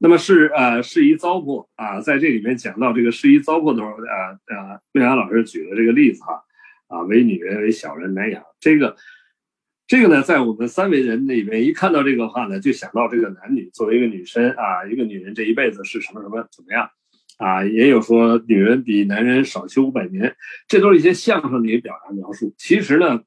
[0.00, 6.42] 那么是呃适宜糟粕啊，在这里面讲到这个适宜糟粕的时候，呃呃，魏阳老师举的这个例子哈
[6.88, 8.96] 啊，为女人为小人难养，这个
[9.86, 16.90] 这个呢，在我们三维人里面一看到这个话呢，就想到这个男女作为一个女生啊，一个女人这一辈子是什么什么怎么样。
[17.36, 20.34] 啊，也有说女人比男人少修五百年，
[20.68, 22.54] 这都是一些相声的表达描述。
[22.56, 23.24] 其实呢，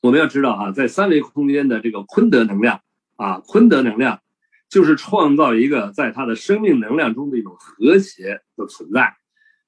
[0.00, 2.80] 我们要知道啊，在三维空间的这个坤德能量
[3.14, 4.20] 啊，坤德能量
[4.68, 9.14] 就是创造一个在他的生命能量中的一种和谐的存在，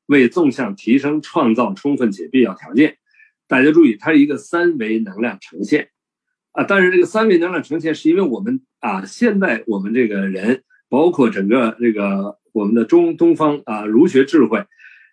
[0.06, 2.96] 为纵向提升创造充分且必要条件。
[3.46, 5.90] 大家注意，它是一个三维能量呈现
[6.50, 12.41] 啊，但是这个三维能量呈现是因为我们啊，现在我们这个人，包括整个这个。
[12.52, 14.64] 我们的中东方啊，儒学智慧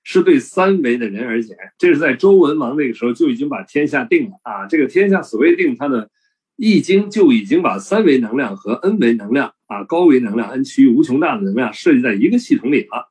[0.04, 4.65] 是对三维的人而言，这是在周文王那个时候就已经把天下定了啊。
[4.67, 6.10] 这个天下所谓定，它的
[6.56, 13.10] 易经就已经把三维能量和 n 维能量啊，高维能量 n 趋于无穷大的能量设计在一个系统里了。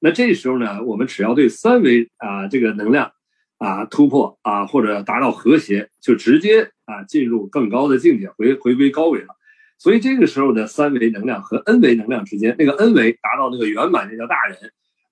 [0.00, 3.10] 那这时候呢，我们只要对三维啊这个能量
[3.58, 9.28] 啊突破啊，或者达到和谐，就直接啊进入更高的境界，回回归高维了。
[9.76, 14.56] 所以这个时候的三维能量和 n 维能量之间，那个 n 维达到那个圆满，那叫大人；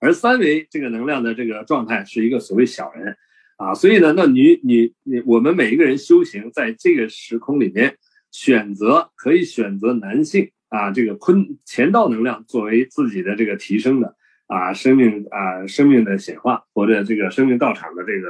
[0.01, 3.17] 而三维这个能量的这个状态是一个所谓小人，
[3.57, 7.97] 啊，所以呢，那你你你，我们每一个人修行在这个时空里面，
[8.31, 18.29] 选择可以选择男性啊，这个坤乾道能量作为自己的这个提升的啊生命啊生命的显化或者这个生命道场的这个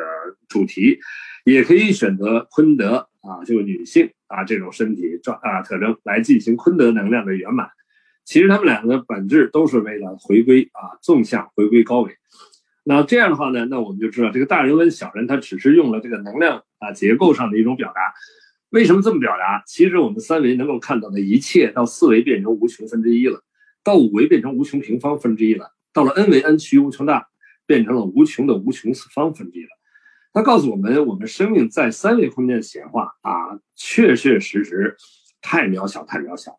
[0.49, 0.99] 主题，
[1.45, 4.11] 也可以选择坤德啊，这个女性。
[4.33, 7.69] 啊，这种身体状啊特征来进行坤德能量的圆满，
[8.25, 12.17] 其实他们两个本质都是为了回归啊纵向回归高维。
[12.85, 18.01] 那这样的话呢，那我们就知道这个大人跟小人，他只是用了这个能量啊结构上的一种表达。
[18.71, 19.63] 为什么这么表达？
[19.67, 23.45] 其实我们三维能够看到的一切，到四维变成无穷分之一了，
[23.85, 27.29] 到五维变成无穷平方分之一了，到了 n 维 n 趋于无穷大，
[27.67, 29.69] 变成了无穷的无穷次方分之一了。
[30.33, 34.97] 他告诉我们，我们生命在三维空间显化啊，确确实实
[35.41, 36.59] 太渺小，太渺小。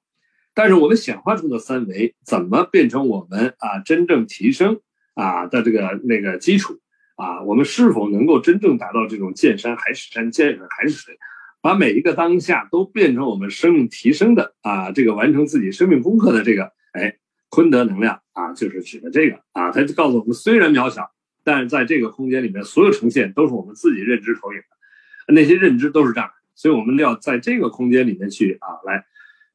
[0.53, 4.79] 但是我们显化出的三维，怎么变成我们啊真正提升
[5.15, 6.79] 啊的这个那个基础？
[7.15, 11.17] 啊，我们是否能够真正达到这种见山还是山，见水还是水，
[11.61, 17.15] 把每一个当下都变成我们生命提升的啊，这个完成自己生命功课的这个，哎，
[17.49, 19.39] 坤德能量啊，就是指的这个。
[19.53, 21.11] 啊，它就告诉我们，虽然渺小，
[21.43, 29.05] 但是在这个空间里面，所有呈现都是我们自己认知投影的，那些认知都是这样，所以我们要在这个空间里面去啊，来，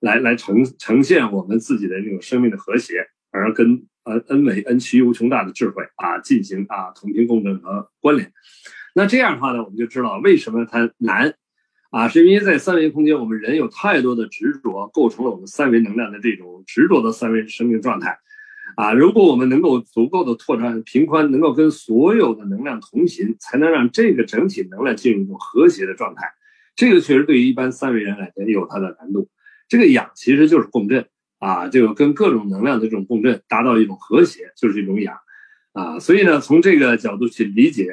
[0.01, 3.87] 来来呈呈现我们自己的这种生命的和谐，而跟。
[4.05, 8.33] 呃，恩美恩屈无穷大的智慧啊，进行啊同频共振和关联。
[8.95, 11.35] 那这样的话呢，我们就知道为什么它难
[11.91, 18.19] 啊，是因为在三维空间，我们人有太多的执着，构成了我们三维能量的这种执着的三维生命状态
[18.79, 18.93] 啊。
[18.93, 26.23] 如果我们能够足够的拓展频宽，能够跟所有的能量同频，才能让这个整体能量进入一种和谐的状态。
[26.77, 29.29] 这个确实对于一般三维人来讲有它的难度。
[29.69, 31.09] 这个氧其实就是共振。
[31.41, 35.17] 啊，这个跟各种能量的这种共振，达到一种和谐，就是一种养，
[35.73, 37.87] 啊，所以呢，从这个角度去理解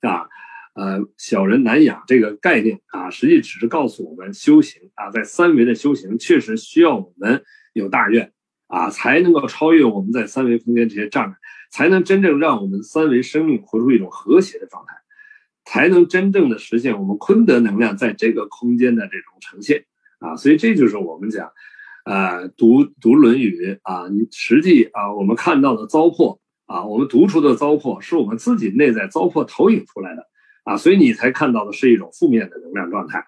[0.00, 0.26] 啊，
[0.74, 7.40] 呃，小人难养这个概念啊，实际只是告诉我们修行啊，在三维的修行确实需要我们
[7.72, 8.32] 有大愿
[8.68, 11.36] 啊，才能够超越我们在三维空间这些障碍，
[11.72, 14.94] 才能真正让我们三维生命活出一种和谐的状态，
[15.64, 19.84] 才能真正的实现我们坤德能量在这个空间的这种呈现
[20.20, 21.50] 啊，所以这就是我们讲。
[22.04, 23.52] 呃，读读《论语》
[23.82, 30.26] 啊，你实际啊，我们看到的糟粕啊，我们读出的糟粕，是我们自己内在糟粕投影出来的
[30.64, 33.26] 啊，所以你才看到的是一种负面的能量状态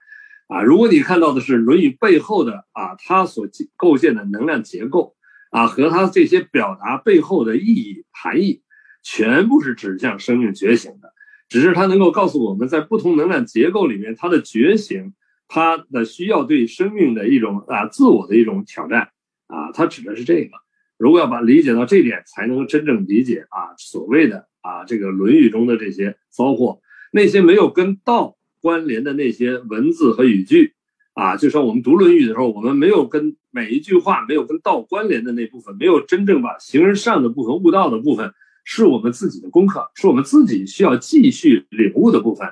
[0.48, 0.62] 啊。
[0.62, 5.14] 如果你看到的是《论语》背后的啊，它所构建的能量结构
[5.50, 8.62] 啊，和它这些表达背后的意义含义，
[9.02, 11.12] 全部是指向生命觉醒的，
[11.48, 15.12] 只是它能够告诉我们在不同能量结构里面，它的觉醒。
[15.52, 19.10] 它的需要对生命的一种啊自我的一种挑战
[19.48, 20.52] 啊，它指的是这个。
[20.96, 26.78] 如果要把理解到这点，才能真正理解啊所谓的啊这个《论语》中的这些糟粕，
[27.10, 30.74] 那些没有跟道关联的那些文字和语句
[31.20, 38.32] 啊，就说我们读《论语》的时候，我们没有跟每一句话没有跟道关联的那部分，没有真正把形而上的部分悟道的部分，
[38.64, 42.48] 是我们自己的功课，是我们自己需要继续领悟的部分。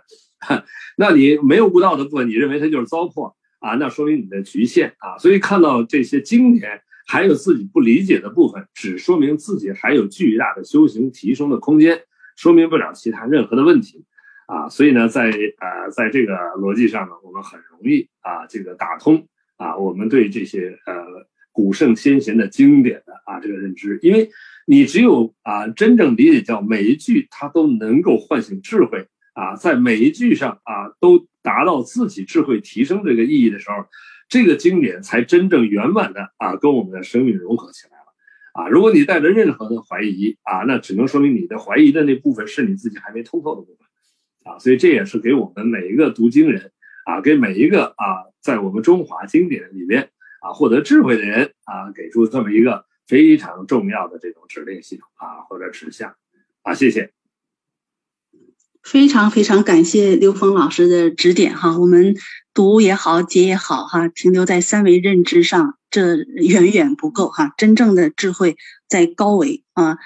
[0.99, 3.77] 那你没有悟道的部分，你认为它就是糟粕啊？
[3.77, 5.17] 那说明你的局限啊。
[5.17, 12.03] 所以看到这些经典，还有自己不理解的部分，只说明自己还有巨大的修行提升的空间，
[12.37, 14.05] 说明不了其他任何的问题
[14.49, 14.69] 啊。
[14.69, 20.95] 所以呢，在呃，在这个逻辑上呢，我们很容易啊，这个打通啊，我们对这些呃
[21.53, 24.29] 古圣先贤的经典的啊这个认知，因为
[24.67, 29.07] 你只有啊真正理解到每一句，它都能够唤醒智慧。
[29.35, 33.87] 啊，在每一句上啊，都达到自己智慧提升这个意义的时候，
[34.29, 38.65] 这个经典才真正圆满的啊，跟我们的生命融合起来了。
[38.65, 43.88] 啊，如果你带着任何的怀疑啊，那只能说明你的怀疑的那部分是你自己还没通透的部分。
[44.49, 46.73] 啊，所以这也是给我们每一个读经人
[47.05, 56.15] 啊，给每一个啊，在我们中华经典里面啊获得智慧的人啊，给出这么一个非常重要的这种指令系统啊，或者指向。
[56.63, 57.13] 啊，谢谢。
[58.83, 62.17] 非常非常感谢刘峰老师的指点哈，我们
[62.55, 68.57] 读也好，解也好哈，停留在三维认知上，这远远不够哈，真正的智慧
[68.89, 69.99] 在高维啊，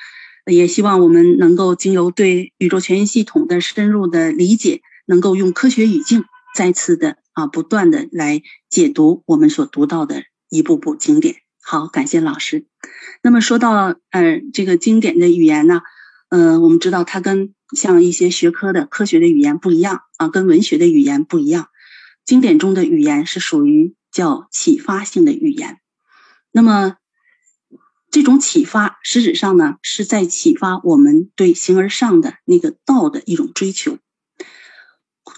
[0.47, 6.25] 也希望我们能够经由对宇宙全息系统的深入的理解，能够用科学语境
[6.55, 11.37] 再次的啊，不断的来解读我们所读到的一部部经典。
[11.63, 12.67] 好，感谢老师。
[13.23, 15.83] 那么说到呃这个经典的语言呢，
[16.29, 21.69] 呃，我们知道它跟像一些学科的科学的语言不一样啊，跟文学的语言不一样。
[22.25, 25.79] 经典中的语言是属于叫启发性的语言。
[26.51, 26.97] 那么，
[28.13, 33.99] 这种启发实质上呢，是在启发我们对形而上的那个道的一种追求。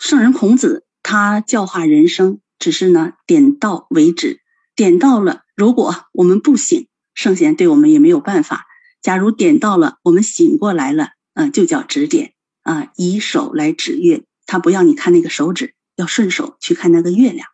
[0.01, 4.41] 圣人孔子他教化人生，只是呢点到为止，
[4.75, 8.67] 点到了，如果我们不醒，圣贤对我们也没有办法。
[9.01, 11.11] 假如点到了，我们醒过来了。
[11.35, 12.33] 嗯，就叫指点
[12.63, 17.47] 啊，以手来指月，他不要你看那个手指，要顺手去看那个月亮。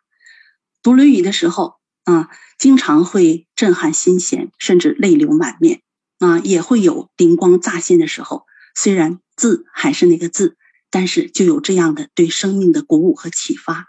[0.81, 5.81] 读《论语》的时候啊，经常会震撼心弦，甚至泪流满面
[6.19, 8.45] 啊，也会有灵光乍现的时候。
[8.75, 10.57] 虽然字还是那个字，
[10.89, 13.87] 但是就有这样的对生命的鼓舞和启发。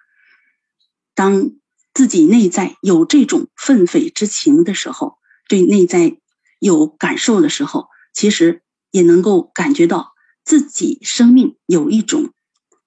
[1.15, 1.53] 当
[1.95, 6.17] 自己内在有这种愤悱之情的时候，对内在
[6.59, 8.63] 有感受的时候，其实。
[8.95, 10.13] 也能够感觉到
[10.45, 12.35] 自己生命有一种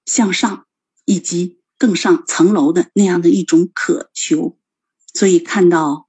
[0.04, 0.64] 向上
[1.04, 4.56] 以及更上层楼的那样的一种渴求，
[5.16, 6.08] 所以看到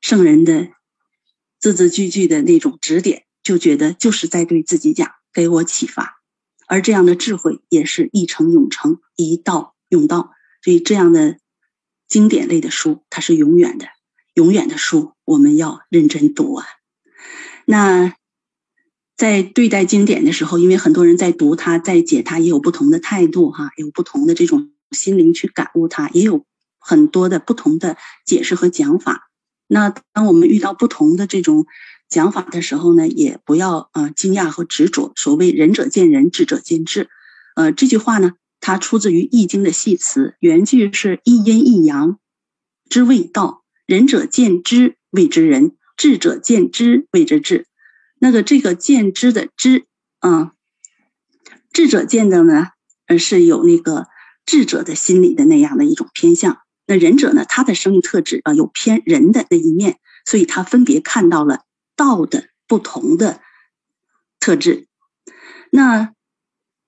[0.00, 0.70] 圣人的
[1.60, 6.16] 字字句句的那种指点，就觉得就是在对自己讲，给我启发
[6.66, 10.32] 而这样的智慧也是一成永成，一道永道。
[10.64, 11.38] 所以这样的
[12.08, 13.86] 经典类的书，它是永远的，
[14.34, 16.66] 永远的书，我们要认真读啊。
[17.66, 18.16] 那
[19.16, 26.44] 在对待经典的时候，因为很多人在读它，在解它，也有不同的态度哈，有不同的这种心灵去感悟它，也有
[26.84, 29.30] 很多的不同的解释和讲法。
[29.66, 31.66] 那当我们遇到不同的这种
[32.08, 35.12] 讲法的时候呢，也不要呃惊讶和执着。
[35.16, 37.08] 所谓仁者见仁，智者见智。
[37.56, 38.34] 呃，这句话呢。
[38.66, 42.18] 它出自于《易经》的系辞，原句是一阴一阳
[42.88, 47.66] 之谓道，仁者见之谓之仁，智者见之谓之智。
[48.18, 49.84] 那个这个见之的知
[50.20, 50.52] 啊，
[51.74, 52.68] 智者见的呢，
[53.06, 54.06] 呃是有那个
[54.46, 56.63] 智者的心理的那样的一种偏向。
[56.86, 61.64] 那仁者呢，他的生命特质啊有偏人的那一面，所以他分别看到了
[61.96, 63.40] 道的不同的
[64.40, 64.86] 特质。
[65.70, 66.12] 那。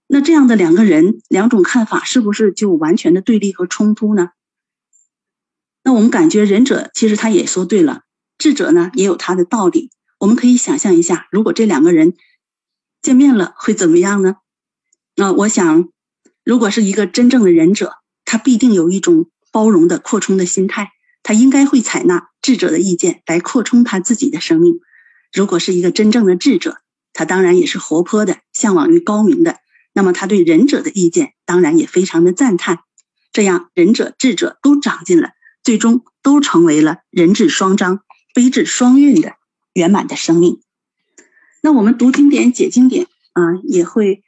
[0.08, 4.28] 那这样的两个人两种看法，是不是就完全的对立和冲突呢？
[5.82, 8.02] 那我们感觉仁者其实他也说对了，
[8.38, 9.90] 智者呢也有他的道理。
[10.20, 12.14] 我们可以想象一下，如果这两个人
[13.02, 14.36] 见面了会怎么样呢？
[15.16, 15.88] 那我想，
[16.44, 20.92] 如果是一个真正的仁者，他必定有一种包容的扩充的心态，
[21.22, 24.80] 他应该会采纳智者的意见来扩充他自己的生命。
[25.32, 26.82] 如果是一个真正的智者，
[27.14, 29.56] 他当然也是活泼的，向往于高明的。
[29.94, 32.80] 那么他对仁者的意见当然也非常的赞叹，
[33.32, 35.30] 这样仁者智者都长进了，
[35.64, 38.00] 最终都成为了仁智双彰、
[38.34, 39.36] 悲智双运的
[39.72, 40.60] 圆满的生命。
[41.62, 44.22] 那我们读经典解经典啊，也会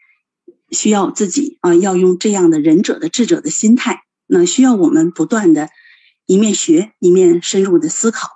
[0.71, 5.71] 需要自己啊，要用这样的仁者的智者的心态，那需要我们不断的
[6.27, 8.29] 一面学一面深入的思考。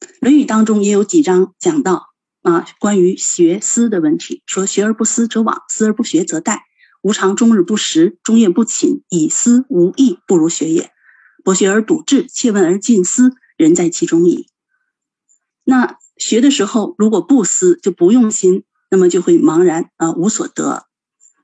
[0.20, 2.08] 《论语》当中也有几章讲到。
[2.42, 6.60] 啊，关于学思的问题，说学而不思则罔，思而不学则殆。
[7.02, 10.90] 吾尝终日不食，终夜不寝，以思无益，不如学也。
[11.44, 14.46] 博学而笃志，切问而近思，人在其中矣。
[15.64, 20.86] 那学的时候，如果不思，就不用心，那么就会茫然啊，无所得。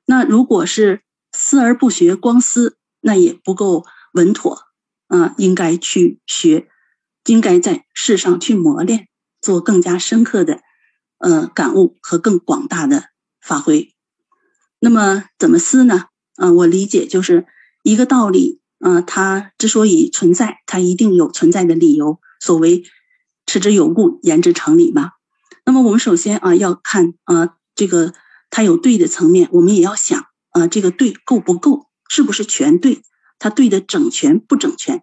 [0.06, 3.84] 那如果是思而不学，光思，那也不够
[4.14, 4.62] 稳妥
[5.08, 6.68] 啊，应该去学，
[7.26, 9.08] 应该在世上去磨练，
[9.42, 10.60] 做更加深刻的。
[11.18, 13.04] 呃，感悟和更广大的
[13.40, 13.94] 发挥。
[14.80, 16.06] 那么怎么思呢？
[16.36, 17.46] 啊，我理解就是
[17.82, 18.62] 一个道理。
[18.80, 22.18] 啊，它之所以存在，它一定有存在的理由。
[22.40, 22.84] 所谓
[23.46, 25.12] “持之有故，言之成理”嘛。
[25.64, 28.12] 那么我们首先啊要看啊这个
[28.50, 33.02] 它有对的层面，我们也要想啊这个对够不够，是不是全对？
[33.38, 35.02] 它对的整全不整全？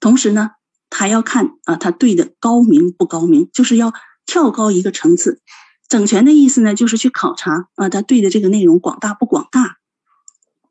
[0.00, 0.50] 同时呢，
[0.90, 3.92] 还要看啊它对的高明不高明，就是要。
[4.28, 5.40] 跳高一个层次，
[5.88, 9.76] 整全的意思呢，就是去考察啊，他对的这个内容广大不广大，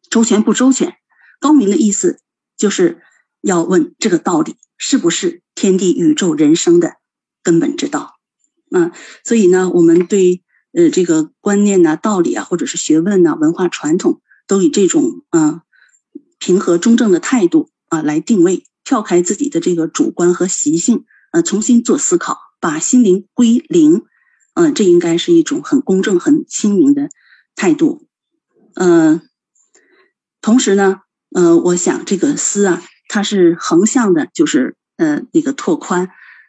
[0.10, 0.98] 周全不周全。
[1.40, 2.20] 高明的意思
[2.58, 3.02] 就是
[3.40, 6.98] 要问这个道理是不是天地宇宙人生的
[7.44, 8.18] 根本之道
[8.72, 8.92] 啊。
[9.24, 10.44] 所以呢，我们对
[10.74, 15.64] 呃这个观念呐、道理啊，或者是学问呐、文化传统，都以这种啊
[16.40, 22.40] 平和中正的态度啊来定位，跳开自己的这个主观和习性，呃，重新做思考。
[22.62, 24.06] 把心灵归零，
[24.56, 27.10] 嗯，这应该是一种很公正、很清明的
[27.56, 28.08] 态度，
[28.74, 29.22] 嗯。
[30.42, 36.08] 同时呢，呃，我想这个思啊，它是横向的，就是呃那个拓宽；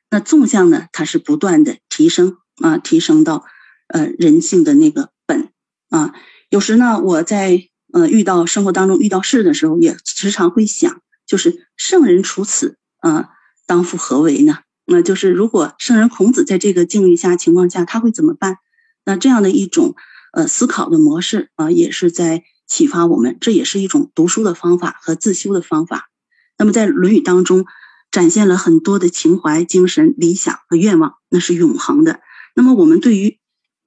[0.09, 3.45] 那纵向呢，它是不断的提升啊，提升到
[3.89, 5.51] 呃人性的那个本
[5.91, 6.15] 啊。
[6.49, 13.31] 有时呢，我在呃遇到生活当中遇到事的时候，也时常会想，就是圣人处此啊，
[13.67, 14.59] 当复何为呢？
[14.85, 18.59] 那就是如果圣人孔子在这个境遇下情况下，他会怎么办？
[19.07, 19.97] 那这样的一种
[20.33, 26.11] 呃思考的模式啊，也是在启发我们，这也是一种读书的方法和自修的方法。
[26.59, 27.65] 那么在《论语》当中，
[28.11, 32.21] 展现了很多的情怀、精神、理想和愿望，那是永恒的。
[32.55, 33.31] 那么我们对于《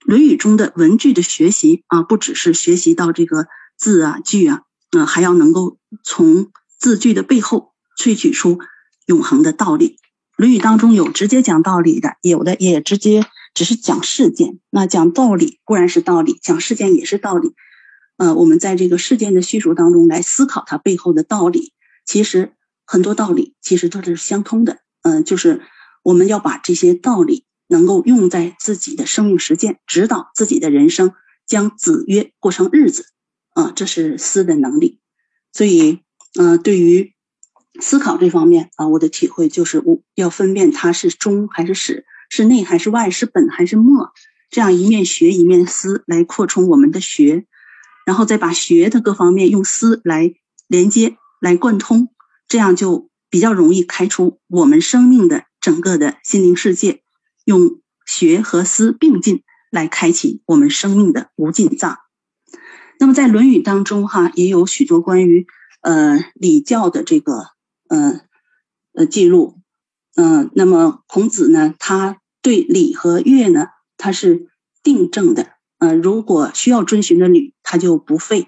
[0.05, 3.47] 论语》中的文句的学习啊，不只是学习到这个
[3.79, 8.59] 字啊句啊，嗯，还要能够从字句的背后萃取出
[9.05, 9.95] 永恒的道理。
[10.35, 14.59] 《论语》当中有直接讲道理的，有的也直接只是讲事件。
[14.69, 17.55] 那讲道理固然是道理，讲事件也是道理。
[18.17, 21.73] 呃，我们在这个事件的叙述当中来思考它背后的道理，
[22.05, 22.53] 其实
[22.85, 24.79] 很多道理其实都是相通的。
[25.03, 25.61] 嗯，就是
[26.03, 31.13] 我们要把这些道理能够用在自己的生命实践，指导自己的人生，
[31.47, 33.05] 将子曰过成日子。
[33.59, 34.99] 啊，这是思的能力。
[35.53, 35.99] 所以，
[36.39, 37.13] 嗯，对于。
[37.81, 44.11] 思考这方面啊，我的体会就是，我要分辨它是中还是始，是内还是外，是本还是末，
[44.49, 47.45] 这样一面学一面思，来扩充我们的学，
[48.05, 50.33] 然后再把学的各方面用思来
[50.67, 52.09] 连接、来贯通，
[52.49, 57.01] 这样就比较容易开出我们生命的整个的心灵世界。
[57.45, 61.97] 用学和思并进来开启我们生命的无尽藏。
[63.01, 65.47] 那么在《论语》当中，哈也有许多关于
[65.79, 67.45] 呃礼教的这个
[67.87, 68.19] 呃
[68.93, 69.55] 呃记录。
[70.15, 74.49] 嗯，那么孔子呢，他对礼和乐呢，他是
[74.83, 75.53] 定正的。
[75.77, 78.47] 呃，如果需要遵循的礼，他就不废；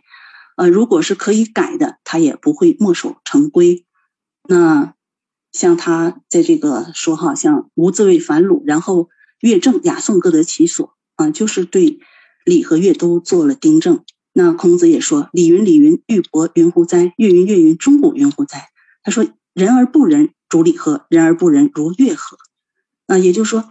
[0.58, 3.86] 呃，如果是可以改的，他也不会墨守成规。
[4.50, 4.96] 那
[5.54, 9.08] 像他在这个说哈，像无自谓反鲁，然后
[9.40, 12.02] 乐正雅颂各得其所啊，就是对
[12.44, 14.04] 礼和乐都做了订正。
[14.34, 17.14] 那孔子也说：“礼云礼云，玉帛云乎哉？
[17.18, 18.70] 乐云乐云，钟鼓云乎哉？”
[19.04, 22.38] 他说：“人而不仁，主礼和；人而不仁，如乐和。”
[23.08, 23.70] 啊，也就是说，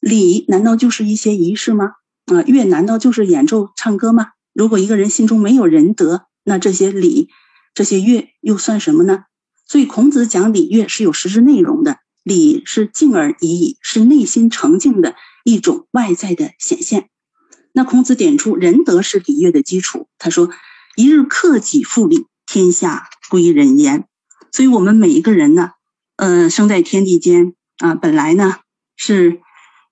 [0.00, 1.92] 礼难道就是一些仪式吗？
[2.26, 4.28] 啊，乐难道就是演奏唱歌吗？
[4.54, 7.28] 如果一个人心中没有仁德，那这些礼、
[7.74, 9.24] 这些乐又算什么呢？
[9.66, 17.10] 所以孔子讲礼乐是有实质内容的，礼是静而已矣，是内心澄净的一种外在的显现。
[17.72, 20.50] 那孔子点出仁德是礼乐的基础，他说
[20.96, 24.06] ：“一日克己复礼，天下归仁焉。”
[24.52, 25.72] 所以，我们每一个人呢，
[26.16, 28.56] 呃，生在天地间啊，本来呢
[28.96, 29.40] 是，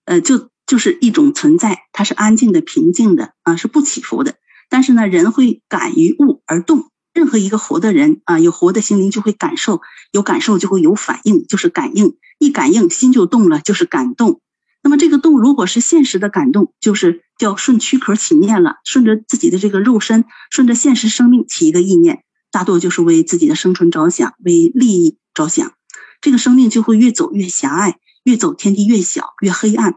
[0.05, 0.49] 呃，就。
[0.67, 4.35] 就是一种存在，它是安静的、平静的啊，是不起伏的。
[4.69, 6.91] 但是呢，人会感于物而动。
[7.15, 12.17] 任何一个活的人啊，有活的心灵就会感受，有感受就会有反应，就是感应。
[12.41, 14.41] 一感应，心就动了，就是感动。
[14.87, 22.23] 那么这个动，如果是现实的感动，就是叫顺躯壳起念了，顺着自己的这个肉身，顺着现实生命起一个意念，
[22.53, 25.73] 大多就是为自己的生存着想，为利益着想。
[26.21, 29.97] 这个生命就会越走越狭隘，越走天地越小，越黑暗。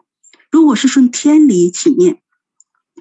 [0.50, 2.24] 如果是顺天理起念，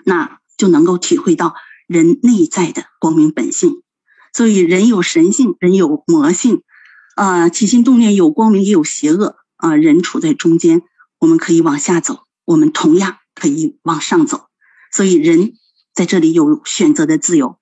[0.05, 1.55] 那就能够体会到
[1.87, 3.81] 人内在的光明本性。
[4.35, 6.61] 所以人有神性，人有魔性，
[7.17, 9.75] 啊，起心动念有光明也有邪恶啊。
[9.75, 10.83] 人处在中间，
[11.19, 14.49] 我们可以往下走，我们同样可以往上走。
[14.93, 15.55] 所以人
[15.93, 17.59] 在这里有选择的自由。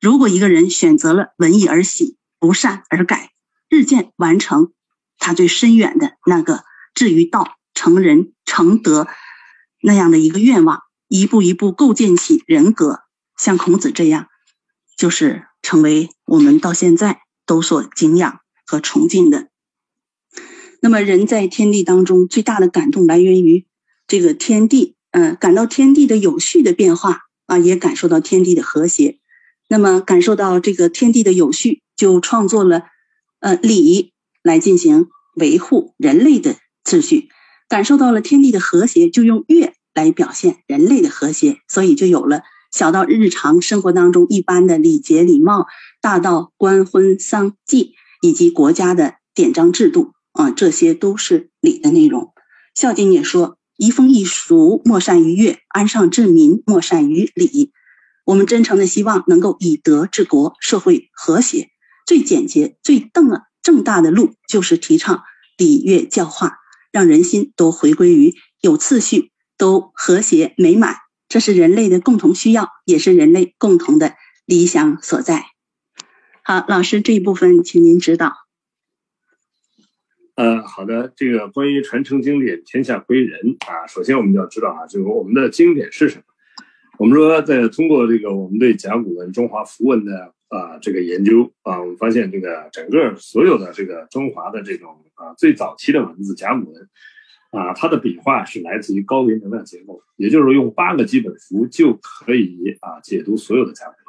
[0.00, 3.30] 如果一个人选择了文艺而喜，不善而改，
[3.68, 4.72] 日渐完成
[5.18, 9.06] 他最深远的那个至于道成人成德。
[9.80, 13.00] 那样的一个愿望，一步一步构建起人格，
[13.36, 14.28] 像孔子这样，
[14.96, 19.48] 就是成为我们到现在都所敬仰和崇敬的。
[20.84, 23.64] 那么，人在天地当中最大的感动来源于
[24.06, 29.16] 这个天地，嗯，感到天地的有序的变化啊，也感受到天地的和谐。
[29.66, 32.82] 那么，感受到这个天地的有序，就创作了
[33.40, 34.12] 呃礼
[34.42, 37.30] 来进行维护人类的秩序。
[37.66, 45.66] 感受到了天地的和谐，就用乐来表现人类的和谐，所以就有了小到日常生活当中一般的礼节礼貌，
[46.02, 52.22] 大到官婚丧祭以及国家的典章制度啊，这些都是礼的内容。
[52.74, 57.72] 《孝经》也说：“移风易俗，莫善于乐；安上治民，莫善于礼。”
[58.26, 61.70] 我们真诚的希望能够以德治国，社会和谐。
[62.04, 65.22] 最简洁、最正啊正大的路，就是提倡
[65.56, 66.58] 礼乐教化。
[66.90, 70.96] 让人心都回归于有次序、都和谐美满，
[71.28, 74.14] 这是人类的共同需要，也是人类共同的
[74.46, 75.46] 理想所在。
[76.44, 78.43] 好，老师这一部分，请您指导。
[80.36, 83.86] 呃，好的，这个关于传承经典，天下归仁啊。
[83.86, 86.22] 首先，我们就要知道啊，就是我们的经典是什么。
[86.98, 95.00] 我们说，在通过这个我们对甲骨文、中华符文的啊这个研究啊，我们发现这个整个所有的这个中华的这种。
[95.16, 96.88] 啊，最早期的文字甲骨文，
[97.52, 104.03] 啊，它的笔画是来自于高维能量结构，也就是说，用八个基本符就可以啊解读所有的甲骨文。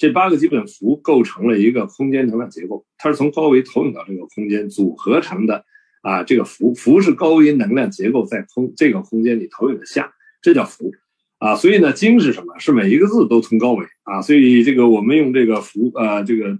[0.00, 5.64] 这八个基本符构成了一个空间能量结构，它是从高维投影到这个空间组合成的
[6.00, 6.24] 啊。
[6.24, 10.90] 这个符符是高维能量结构在空这个空间里投影的像，这叫符
[11.38, 11.54] 啊。
[11.54, 12.58] 所以呢，经是什么？
[12.58, 14.22] 是每一个字都通高维啊。
[14.22, 16.58] 所以这个我们用这个符呃这个。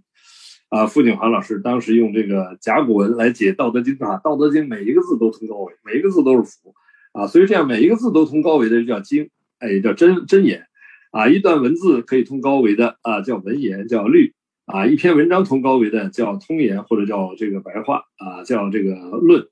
[0.70, 6.72] 啊，傅景华老师当时用这个甲骨文来解《道德经》啊，《道德经》每一个字都通高维，每一个字都是符
[7.10, 9.28] 啊，所以这样每一个字都通高维的就叫经，
[9.58, 10.64] 哎，叫真真言
[11.10, 11.28] 啊。
[11.28, 14.34] 一段文字可以通高维的啊，叫文言，叫律
[14.66, 14.86] 啊。
[14.86, 19.46] 一篇文章通高维的叫通言，或者叫这个白话啊，叫这个论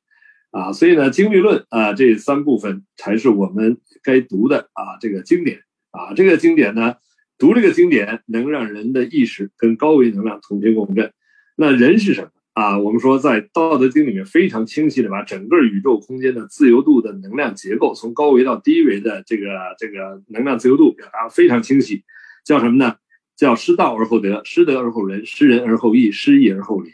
[0.50, 0.72] 啊。
[0.72, 6.94] 所以呢，经律论啊，这三部分才是我们该读的啊，这个经典啊，这个经典呢。
[7.40, 11.12] 读这个经典，能让人的意识跟高维能量同频共振。
[11.56, 12.76] 那人是什么啊？
[12.76, 19.46] 我们说，在《道德经》里面非常清晰的把整个宇宙空间的自由度的能量结构，从高维到低维的这个
[19.78, 22.02] 这个能量自由度表达非常清晰。
[22.44, 22.96] 叫什么呢？
[23.36, 26.90] 叫失道而后德，失德而后仁，失仁而后义，失义而后礼。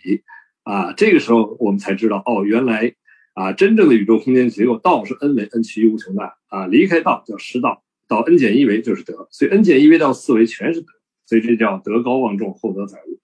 [0.65, 2.95] 啊，这个时候我们才知道，哦，原来
[3.33, 10.89] 啊，真正的宇宙空间结构，道是 n 为 n 趋于无穷大啊，离开道叫失道，到 n 减一维就是德，所以 n 减一维到四维全是德，
[11.25, 13.21] 所以这叫德高望重，厚德载物。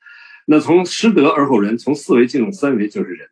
[0.46, 3.28] 那从失德而后仁，从四维进入三维就是人。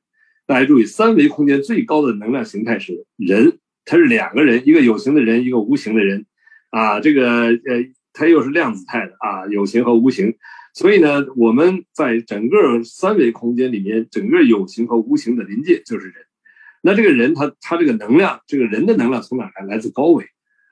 [0.46, 6.24] 大家注意，三维空间最高的能量形态是人，它是两个人，一个有形的人，一个无形的人，
[6.70, 10.36] 啊，这个呃，它又是量子态的啊，有形和无形。
[10.74, 16.14] 所以呢，我们在整个三维空间里面，整个有形和无形的临界就是人。
[16.82, 19.66] 那这个人，他他这个能量，这个人的能量从哪来？
[19.66, 20.24] 来自高维，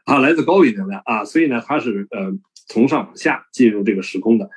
[0.04, 1.24] 啊，来自高维能量啊。
[1.24, 2.32] 所以呢，他是呃
[2.68, 4.48] 从上往下进入这个时空的。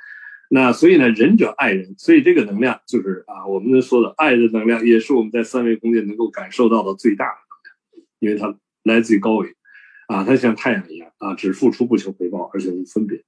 [0.52, 7.32] 那所以呢，仁者爱人，所以这个能量就是啊，我们说的爱的能量，也是我们在三维空间能够感受到的最大的
[7.92, 9.54] 能量，因为它来自于高维，
[10.08, 13.22] 啊，它像太阳一样啊，只付出不求回报，而且无分别。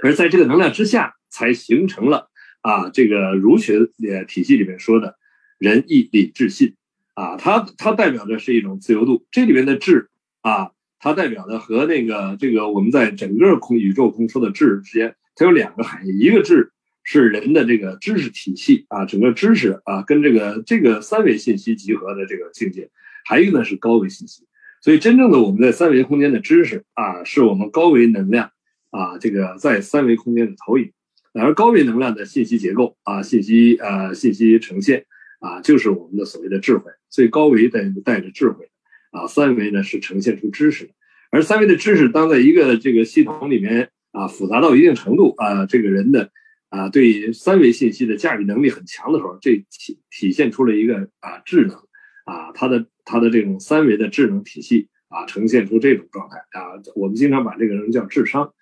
[0.00, 2.30] 而在这个能量之下，才形成了
[2.60, 5.16] 啊，这个儒学呃体系里面说的
[5.58, 6.76] 仁义礼智信，
[7.14, 10.08] 啊，它它代表的是一种自由度，这里面的智
[10.42, 15.16] 啊，它代表的和那个这个我们在整个空宇宙空说的智之间。
[15.36, 16.72] 它有两个含义，一个智
[17.04, 22.88] 是人的这个知识体系啊，整个知识啊，跟这个这个三维信息集合的这个境界；
[23.26, 24.44] 还有一个呢是高维信息。
[24.80, 28.50] 所以，真正的我们在三维空间的知识啊，是我们高维能量
[28.90, 30.90] 啊，这个在三维空间的投影。
[31.34, 35.04] 而高维能量的信息结构啊，信息呃信息呈现
[35.40, 36.90] 啊，就是我们的所谓的智慧。
[37.10, 38.70] 所以，高维带带着智慧
[39.10, 40.88] 啊，三维呢是呈现出知识。
[41.30, 43.90] 而三维的知识，当在一个这个系统里面。
[44.16, 46.30] 啊，复杂到一定程度啊，这个人的
[46.70, 51.76] 啊，对三维信息的驾驭能力很强的时候，这体体现出了一个啊智能
[52.24, 58.54] 啊，他的他的这种三维的智能体系啊，呈现出这种状态啊，我们经常把这个人叫智商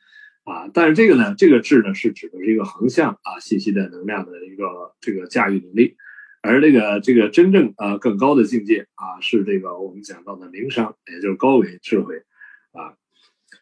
[0.43, 4.65] 啊，但是这个呢，这个智呢是指的是一个横向啊信息的能量的一个
[5.01, 5.95] 这个驾驭能力，
[6.43, 12.23] 而这个这个真正啊更高的境界啊，是这个我们讲到的灵商，也就是高维智慧。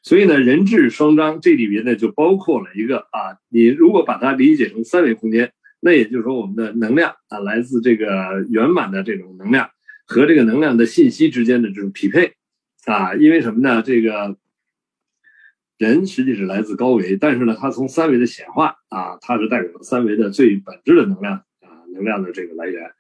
[0.03, 9.71] 所以呢，人质双章这里边呢就包括了一个啊，你如果把它理解成三维空间，那也就是说我们的能量啊，来自这个圆满的这种能量
[10.07, 12.35] 和这个能量的信息之间的这种匹配
[12.85, 13.81] 啊，因为什么呢？
[13.83, 14.37] 这个
[15.79, 22.91] 人实际是来自高维，但是呢，它从三维的显化啊，它是代表了三维的最本质的能量啊，能量的这个来源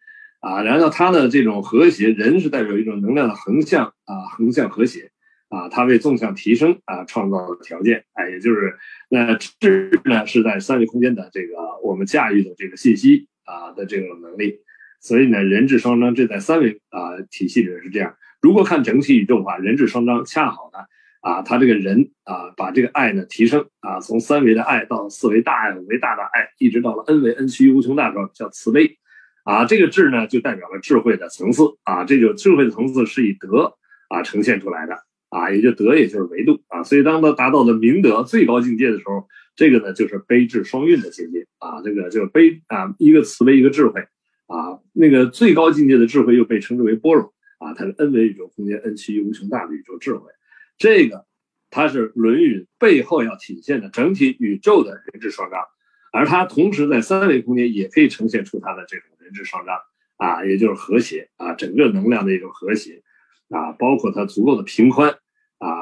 [0.40, 5.11] 啊，然后它的这种和谐，人是代表一种能量的横向啊，横向和谐。
[5.52, 8.74] 啊，它为纵向提升啊创造了条件，哎，也就是
[9.10, 14.60] 那智呢是在三维空间的这个我们驾驭的这个信息啊的这种能力，
[14.98, 18.16] 所以呢，人智双彰这在三维啊体系里面是这样。
[18.40, 20.78] 如果看整体宇宙的话，人智双彰恰好呢
[21.20, 28.96] 啊，他这个人啊把这个爱呢提升啊，从三维的爱到四维大爱、五维大大爱，一直到了 n 维 n 趋于无穷大时候叫慈悲
[29.44, 33.74] 啊，这个智呢就代表了智慧的层次啊，这就智慧的层次是以德
[34.08, 34.96] 啊呈现出来的。
[35.32, 39.26] 啊，也就德，也就是维度啊，所以当他达到了明德最高境界的时候，
[39.56, 44.02] 这个呢就是悲智双运的境界啊，这个就是悲啊，一个慈悲，一个智慧
[44.46, 50.30] 啊，那个最高境界的智慧又被称之为般若啊，它是 n 维宇宙空间 n 趋于无穷大的宇宙智慧，
[50.76, 51.24] 这个
[51.70, 55.64] 它是《论语》背后要体现的整体宇宙的人智双彰，
[56.12, 59.78] 而它同时在三维空间也可以呈现出它的这种人智双彰
[60.18, 63.02] 啊，也就是和谐啊，整个能量的一种和谐
[63.48, 65.16] 啊，包括它足够的平宽。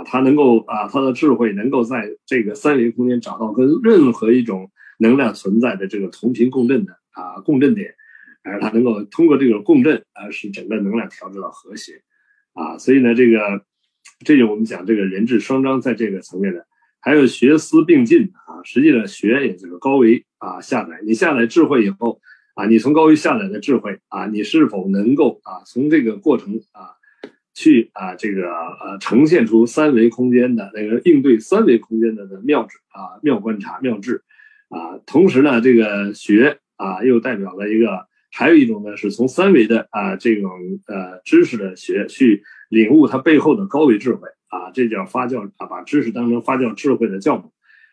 [0.05, 7.95] 他能够啊，他的智慧能够在这个三维空间找到跟任何一种能量存在的这个同频共振的啊共振点，
[8.43, 12.03] 而他能够通过这个共振啊，使整个能量调制到和谐，
[12.53, 13.65] 啊，所以呢，这个
[14.25, 16.67] 这就我们讲这个人智双彰在这个层面的，
[17.01, 22.21] 还有学思并进啊，实际上学也就是高维啊下载，你下载智慧以后
[22.55, 27.00] 啊，你从高维下载的智慧啊，你是否能够啊从这个过程啊。
[27.53, 34.23] 去啊，这个呃，呈现出三维空间的那个应对三维空间的的妙智啊，妙观察、妙智
[34.69, 34.99] 啊。
[35.05, 40.51] 同时呢，这个学啊，又代表了一个，还有一种呢，是从三维的啊这种
[40.87, 47.53] 呃知识的学去领悟它背后的高维智慧啊，这叫发酵啊，把知识当成发酵智慧的酵母。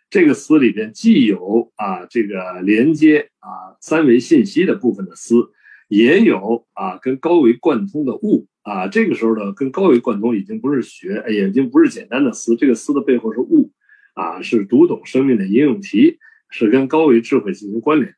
[0.10, 5.52] 这个思里边既有啊这个连接啊三维信息的部分的思，
[5.90, 8.48] 也有啊跟高维贯通的悟。
[8.68, 13.72] 啊，这个时候呢，跟高维贯通已经不是学，已经不是简单的思，这个思的背后是悟，
[14.14, 18.14] 啊，是读懂生命的应用题，是跟高维智慧进行关联。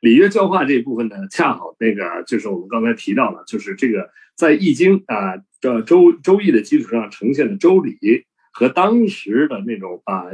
[0.00, 7.96] 礼乐教化这一部分呢，恰好那个就是我们刚才提到了，就是这个在易经啊的周周易的基础上呈现的周礼
[8.52, 10.24] 和当时的那种啊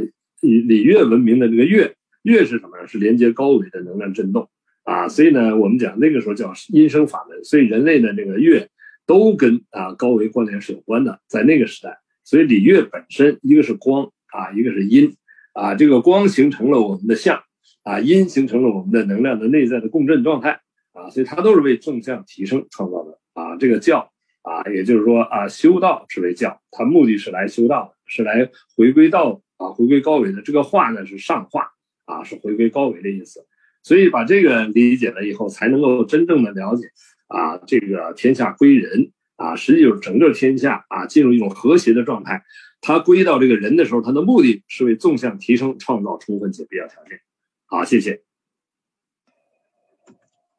[0.40, 2.86] 以礼乐文明的这个乐，乐是什么？
[2.86, 4.48] 是连接高维的能量振动
[4.84, 5.06] 啊。
[5.06, 7.44] 所以呢，我们讲那个时候叫音声法门。
[7.44, 8.68] 所以人类的这个乐
[9.06, 11.98] 都跟啊高维关联是有关的，在那个时代。
[12.24, 15.16] 所以礼乐本身一个是光啊，一个是音
[15.52, 15.74] 啊。
[15.74, 17.42] 这个光形成了我们的相
[17.82, 20.60] 啊，音形成了我们的能量的内在的共振状态
[20.92, 21.10] 啊。
[21.10, 23.56] 所以它都是为正向提升创造的啊。
[23.56, 24.10] 这个教。
[24.46, 30.42] 啊，也就是说啊，修道是为教，它目的是来修道的，是来回归道啊，回归高维的。
[30.42, 31.70] 这个化呢是上化
[32.04, 33.46] 啊，是回归高维的意思。
[33.82, 36.86] 所以把这个理解了以后，才能够真正的了解
[37.34, 42.44] 啊，这个天下归人啊，实际就是整个天下啊进入一种和谐的状态。
[42.80, 47.20] 它归到这个人的时候，它的目的是为纵向提升创造充分且必要条件。
[47.66, 48.22] 好，谢谢。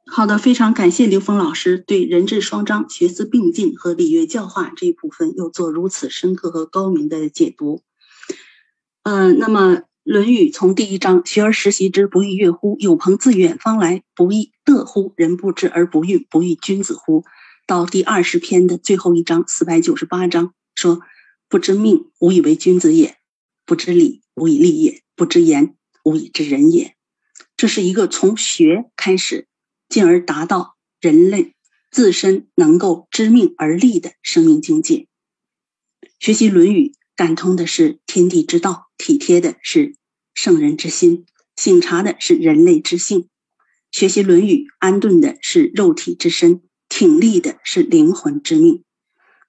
[0.08, 7.82] 好的，非常感谢刘峰老师对人智双章、学思并进和礼乐教化这一部分又做如此深刻和高明的解读。
[9.04, 12.78] 嗯，那么《论语》从第一章“学而时习之，不亦说乎？
[12.80, 15.14] 有朋自远方来，不亦乐乎？
[15.18, 17.26] 人不知而不愠，不亦君子乎？”
[17.66, 21.02] 到第二十篇的最后一章四百九十八章说
[21.50, 23.16] ：“不知命，无以为君子也；
[23.66, 26.94] 不知礼，无以立也；不知言，无以知人也。”
[27.58, 29.48] 这是一个从学开始。
[29.90, 31.54] 进而达到人类
[31.92, 35.08] 自身能够知命而立的生命境界。
[36.20, 39.96] 学习《论语》，感通的是天地之道，体贴的是
[40.34, 43.30] 圣人之心，醒察的是人类之性。
[43.92, 48.84] 学习《论语》，安顿的是肉体之身，挺立的是灵魂之命。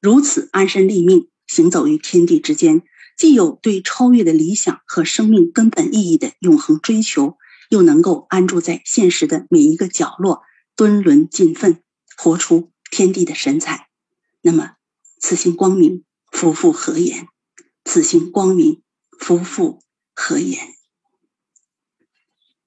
[0.01, 2.83] 如此安身立命，行走于天地之间，
[3.17, 7.37] 既有对超越的理想和生命根本意义的永恒追求。
[7.69, 10.43] 又能够安住在现实的每一个角落，
[10.77, 11.83] 敦伦尽奋，
[12.17, 13.89] 活出天地的神采。
[14.41, 14.75] 那么，
[15.19, 17.27] 此心光明，夫复何言？
[17.89, 18.83] 此心光明，
[19.17, 19.81] 夫复
[20.13, 20.75] 何言？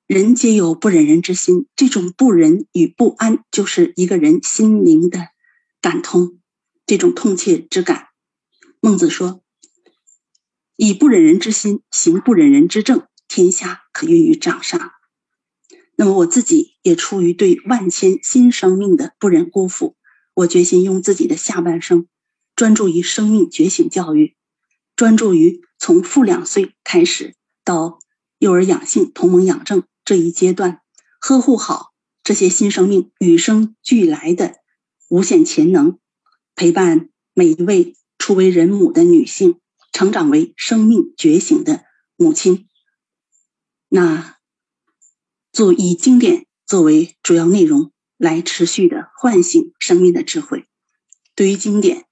[0.07, 5.27] 人皆有不忍人之心，这种不忍与不安，就是一个人心灵的
[5.81, 6.39] 感通，
[6.85, 8.07] 这种痛切之感。
[8.79, 9.43] 孟子说
[10.77, 14.93] ：“以不忍人之心行不忍人之政。”天下可运于掌上。
[15.97, 19.97] 那么我自己也出于对万千新生命的不忍辜负，
[20.33, 22.07] 我决心用自己的下半生，
[22.55, 24.35] 专注于生命觉醒教育，
[24.99, 27.33] 专注于从负两岁开始
[27.63, 27.99] 到
[28.37, 30.81] 幼儿养性、同盟养正这一阶段，
[31.21, 34.57] 呵护好这些新生命与生俱来的
[35.07, 35.97] 无限潜能，
[36.53, 39.61] 陪伴每一位初为人母的女性
[39.93, 41.85] 成长为生命觉醒的
[42.17, 42.67] 母亲。
[43.87, 44.35] 那
[45.53, 50.67] 做以经典作为主要内容来持续的唤醒生命的智慧。
[51.35, 52.03] 对于经典，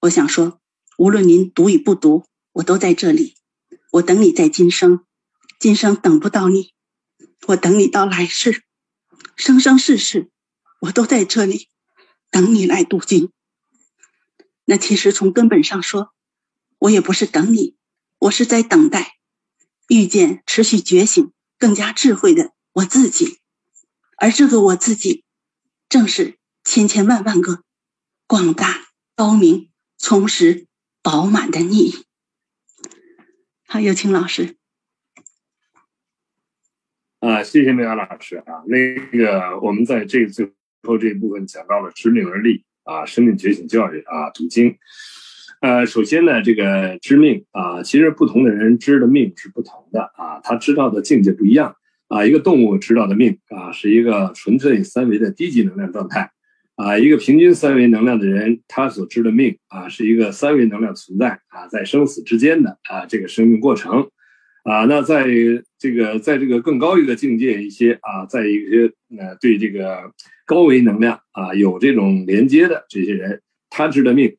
[0.00, 0.60] 我想说，
[1.02, 3.34] 无论您读与不读，我都在这里。
[3.90, 5.04] 我等你在今生，
[5.58, 6.74] 今生等不到你，
[7.48, 8.62] 我等你到来世，
[9.34, 10.30] 生生世世，
[10.82, 11.68] 我都在这里
[12.30, 13.32] 等你来读经。
[14.64, 16.12] 那其实从根本上说，
[16.78, 17.74] 我也不是等你，
[18.20, 19.16] 我是在等待。
[19.88, 23.40] 遇见持续觉醒、更加智慧的我自己，
[24.18, 25.24] 而这个我自己，
[25.88, 27.64] 正是千千万万个
[28.28, 28.86] 广大、
[29.16, 30.68] 高明、充实、
[31.02, 32.04] 饱满的你。
[33.66, 34.56] 好，有请老师。
[37.18, 38.62] 啊，谢谢梅雅老师啊。
[38.66, 44.78] 那个，我们在这最后这一部分讲到了知命而立啊，生命觉醒教育啊，读经。
[45.60, 51.76] 呃，首先呢，这个知命啊，其实不同的人知的命是不同的啊，他知道的境界不一样
[52.08, 52.24] 啊。
[52.24, 56.32] 一个动物知道的命啊，是一个纯粹三维的低级能量状态
[56.82, 56.98] 啊。
[56.98, 64.10] 一个平均三维能量的人，他所知的命啊，是一个三维能量存在啊，在生死之间的啊这个生命过程
[64.64, 64.84] 啊。
[64.86, 65.26] 那在
[65.78, 70.12] 这个在这个更高一个境界一些啊，在一些呃对这个
[70.46, 74.36] 高维能量啊有这种连接的这些人，他知的命。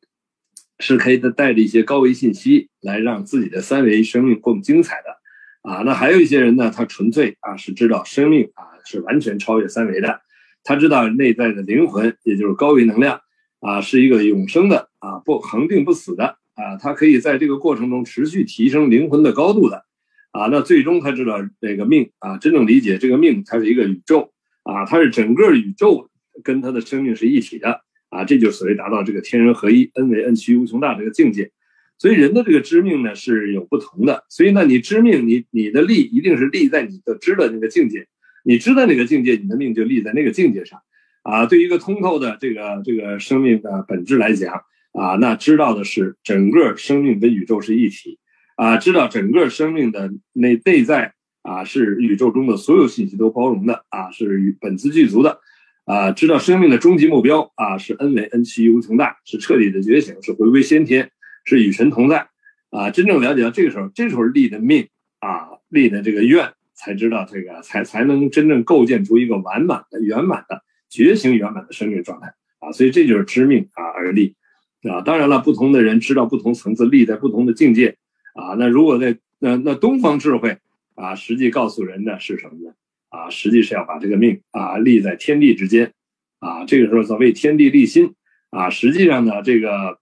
[0.80, 10.20] 是可以，带着一些高维信息来让自己的三维生命更精彩的，啊，那还有一些人呢，他纯粹啊是知道生命啊是完全超越三维的，
[10.64, 13.20] 他知道内在的灵魂，也就是高维能量
[13.60, 19.84] 啊是一个永生的啊不恒定不死的啊，他可以在这个过程中持续提升灵魂的高度的，
[20.32, 24.32] 啊，那最终他知道这个命啊真正理解这个命，它是一个宇宙
[24.64, 26.10] 啊，它是整个宇宙
[26.42, 27.82] 跟他的生命是一体的。
[28.10, 31.50] 啊，这就所谓达到这个天人合一、恩为恩趋无穷大这个境界。
[31.98, 34.24] 所以人的这个知命呢是有不同的。
[34.28, 38.06] 所以呢，你知命，你你的力一定是立在你的知的那个境界。
[38.44, 40.80] 你知道那个境界，你的命就立在那个境界上。
[41.22, 48.18] 啊，对于一个通透的这个这个生命的本质来讲，啊，那知道的是整个生命跟宇宙是一体。
[48.56, 55.40] 啊，知道整个生命的内内在啊是宇宙中的所有信息都包容的啊，是与本自具足的
[55.86, 61.10] 啊，知道生命的终极目标啊是 n 为 n 趋无穷大，是彻底的觉醒，是回归先天，
[61.44, 62.28] 是与神同在
[62.70, 64.88] 啊，真正了解到这个时候，这时候立的命
[65.18, 74.36] 啊，立的这个愿，才知道这个才才能真正构建出一个完满的、圆满的觉醒圆满的生命状态啊，所以这就是知命啊而立
[74.82, 77.96] 啊，当然了，不同的人知道不同层次，立在不同的境界。
[78.34, 80.58] 啊，那如果在那那东方智慧
[80.96, 82.74] 啊，实际告诉人的是什么呢？
[83.08, 85.92] 啊，实际是要把这个命啊立在天地之间，
[86.40, 88.14] 啊，这个时候所谓天地立心
[88.50, 90.00] 啊，实际上呢，这个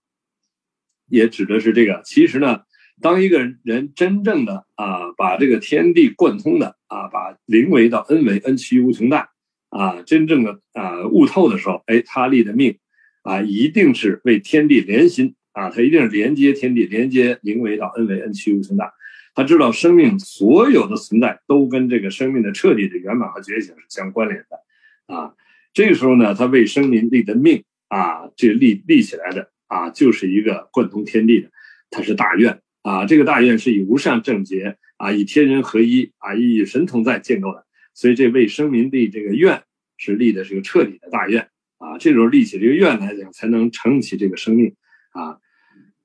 [1.07, 2.01] 也指的是这个。
[2.03, 2.61] 其实呢，
[3.01, 9.29] 当一个人真正的啊把这个天地贯通的啊，把灵为到恩为恩趋于无穷大
[9.69, 12.77] 啊，真正的啊悟透的时候，哎，他立的命
[13.23, 15.35] 啊，一定是为天地连心。
[15.53, 18.91] 啊，他一定是连接天地，连接灵为到恩为恩趋无穷大。
[19.35, 25.15] 他知道生命所有的存在都跟这个生命的彻底的圆满和觉醒是相关联的。
[25.15, 25.35] 啊，
[25.71, 31.51] 这个时候呢，他为生民立的命啊，这立立起来的啊，就是一个贯通天地的，
[31.91, 33.05] 他是大愿啊。
[33.05, 37.65] 这个大愿是以无上正觉啊，以天人合一啊，以神同在建构的。
[37.95, 39.63] 所以这为生民立这个愿
[39.97, 41.97] 是立的是个彻底的大愿啊。
[41.97, 44.75] 这时候立起这个愿来讲，才能承起这个生命
[45.13, 45.39] 啊。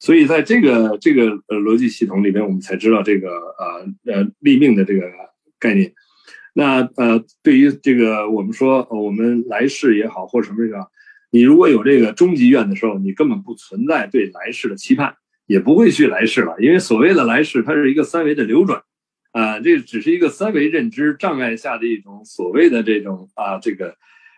[0.00, 5.10] 所以，在这个这个呃逻辑系统里边，我们才知道这个呃呃立命的这个
[5.58, 5.92] 概念。
[6.54, 10.86] 那呃，对于这个我们说，我们来世也好，或什么个，
[11.32, 15.16] 你如果有这个终极愿的时候，你根本不存在对来世的期盼，
[15.48, 16.54] 也不会去来世了。
[16.60, 18.80] 因为所谓的来世，它是一个三维的流转，
[19.32, 23.96] 啊，这只是一个三维认知障碍下的一种所谓的这种啊这个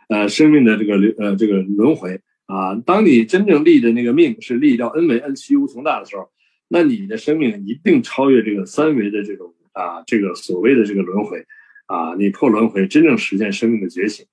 [0.09, 2.19] 呃生命的这个流呃这个轮回。
[2.47, 6.29] 啊，当你真正立的那个命是立到 n 为 n 趋无穷大的时候，
[6.67, 11.47] 那你的生命一定超越这个三维的这种啊，这个所谓的这个轮回，
[11.87, 14.27] 啊，你破轮回，真正实现生命的觉醒，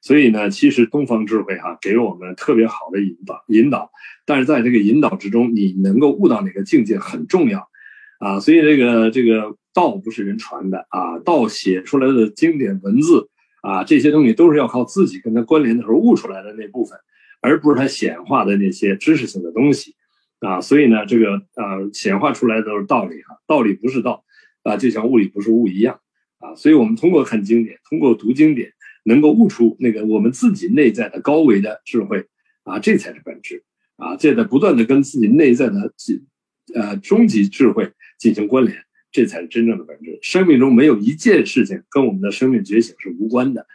[0.00, 3.90] 所以呢，其实东方智慧哈给我们特别好的引导引导，
[4.24, 7.68] 但是在这个引导之中，你能够悟到哪个境界很重要，
[8.18, 13.28] 啊，所以这个这个道不是人传的啊，道写出来的经典文字。
[13.62, 16.98] 啊，这些东西都是要靠自己跟它关联的时候悟出来的那部分，
[17.42, 19.94] 而不是它显化的那些知识性的东西，
[20.38, 24.24] 啊，所以呢，这个呃显化出来的都是道理哈，道理不是道，
[24.62, 26.00] 啊，就像物理不是物一样，
[26.38, 28.72] 啊，所以我们通过看经典，通过读经典，
[29.04, 32.26] 能够悟出那个我们自己内在的高维的智慧，
[32.64, 33.64] 啊，这才是本质，
[33.96, 35.92] 啊，这在不断的跟自己内在的
[36.74, 38.84] 呃终极智慧进行关联。
[39.12, 40.20] 这才是真正的本质。
[40.22, 43.66] 生命中没有一件事情跟我们的生命觉醒是无关的，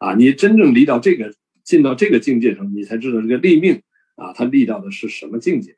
[0.00, 3.82] 啊，你真正离到这个进到这个境界上，你才知道这个立命
[4.16, 5.76] 啊，它立到的是什么境界。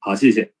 [0.00, 0.52] 好，谢谢。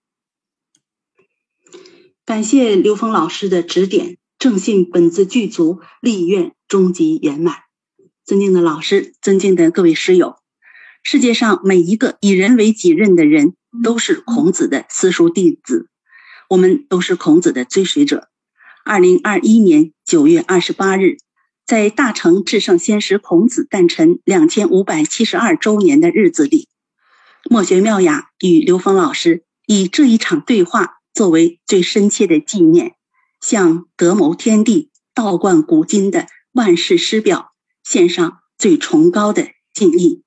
[2.24, 7.56] 感谢刘峰老师的指点，正信本自具足，立愿终极圆满。
[8.24, 10.36] 尊敬的老师，尊敬的各位师友，
[11.02, 15.88] 世界上每一个以人为己任的人，都是孔子的私塾弟子。
[16.48, 18.28] 我们都是孔子的追随者。
[18.84, 21.16] 二零二一年九月二十八日，
[21.66, 26.68] 在大成至圣先师孔子诞辰两千五百七十二周年的日子里，
[27.50, 32.94] 墨学妙雅与刘峰老师以这一场对话作为最深切的纪念，
[33.40, 37.51] 向德谋天地、道贯古今的万世师表
[37.92, 40.22] 献上最崇高的敬意。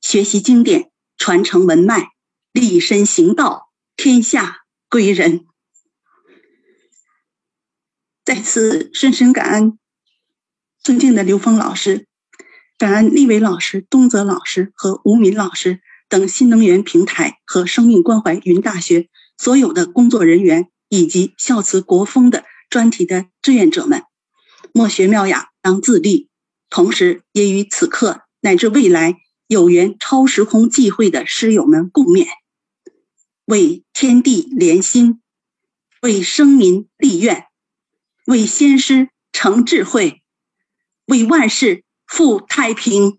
[0.00, 2.08] 学习经典，传承文脉，
[2.52, 4.62] 立身行道，天下。
[4.88, 5.44] 归人，
[8.24, 9.78] 在此深深感恩
[10.82, 12.06] 尊敬的刘峰老师，
[12.78, 24.05] 感恩立伟老师、东泽老师和吴敏老师等新能源平台和生命关怀云大学所有的工作人员，以及孝慈国风的专题的志愿者们。
[24.76, 26.28] 莫学妙雅当自立，
[26.68, 29.16] 同时也与此刻乃至未来
[29.46, 32.26] 有缘超时空际会的师友们共勉。
[33.46, 35.22] 为天地连心，
[36.02, 37.46] 为生民立愿，
[38.26, 40.20] 为先师成智慧，
[41.06, 43.18] 为万世复太平。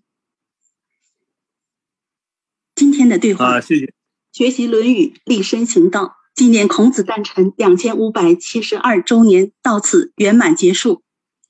[2.76, 3.92] 今天的对话啊，谢谢。
[4.32, 11.02] 学习《论语》，立身行道，纪念孔子诞辰两千五百七十二周年，到此圆满结束。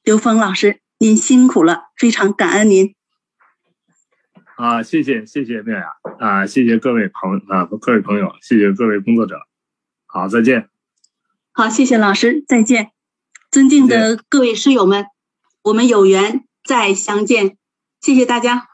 [0.08, 2.96] 刘峰老师，您辛苦了，非常感恩您。
[4.56, 9.36] 啊，谢谢谢谢妙雅啊，谢谢各位朋啊各位朋友，谢谢各位工作者，
[10.06, 10.70] 好，再见。
[11.52, 12.92] 好，谢谢老师，再见。
[13.52, 15.08] 尊敬的各位师友们，
[15.62, 17.58] 我们有缘再相见，
[18.00, 18.66] 谢谢大家。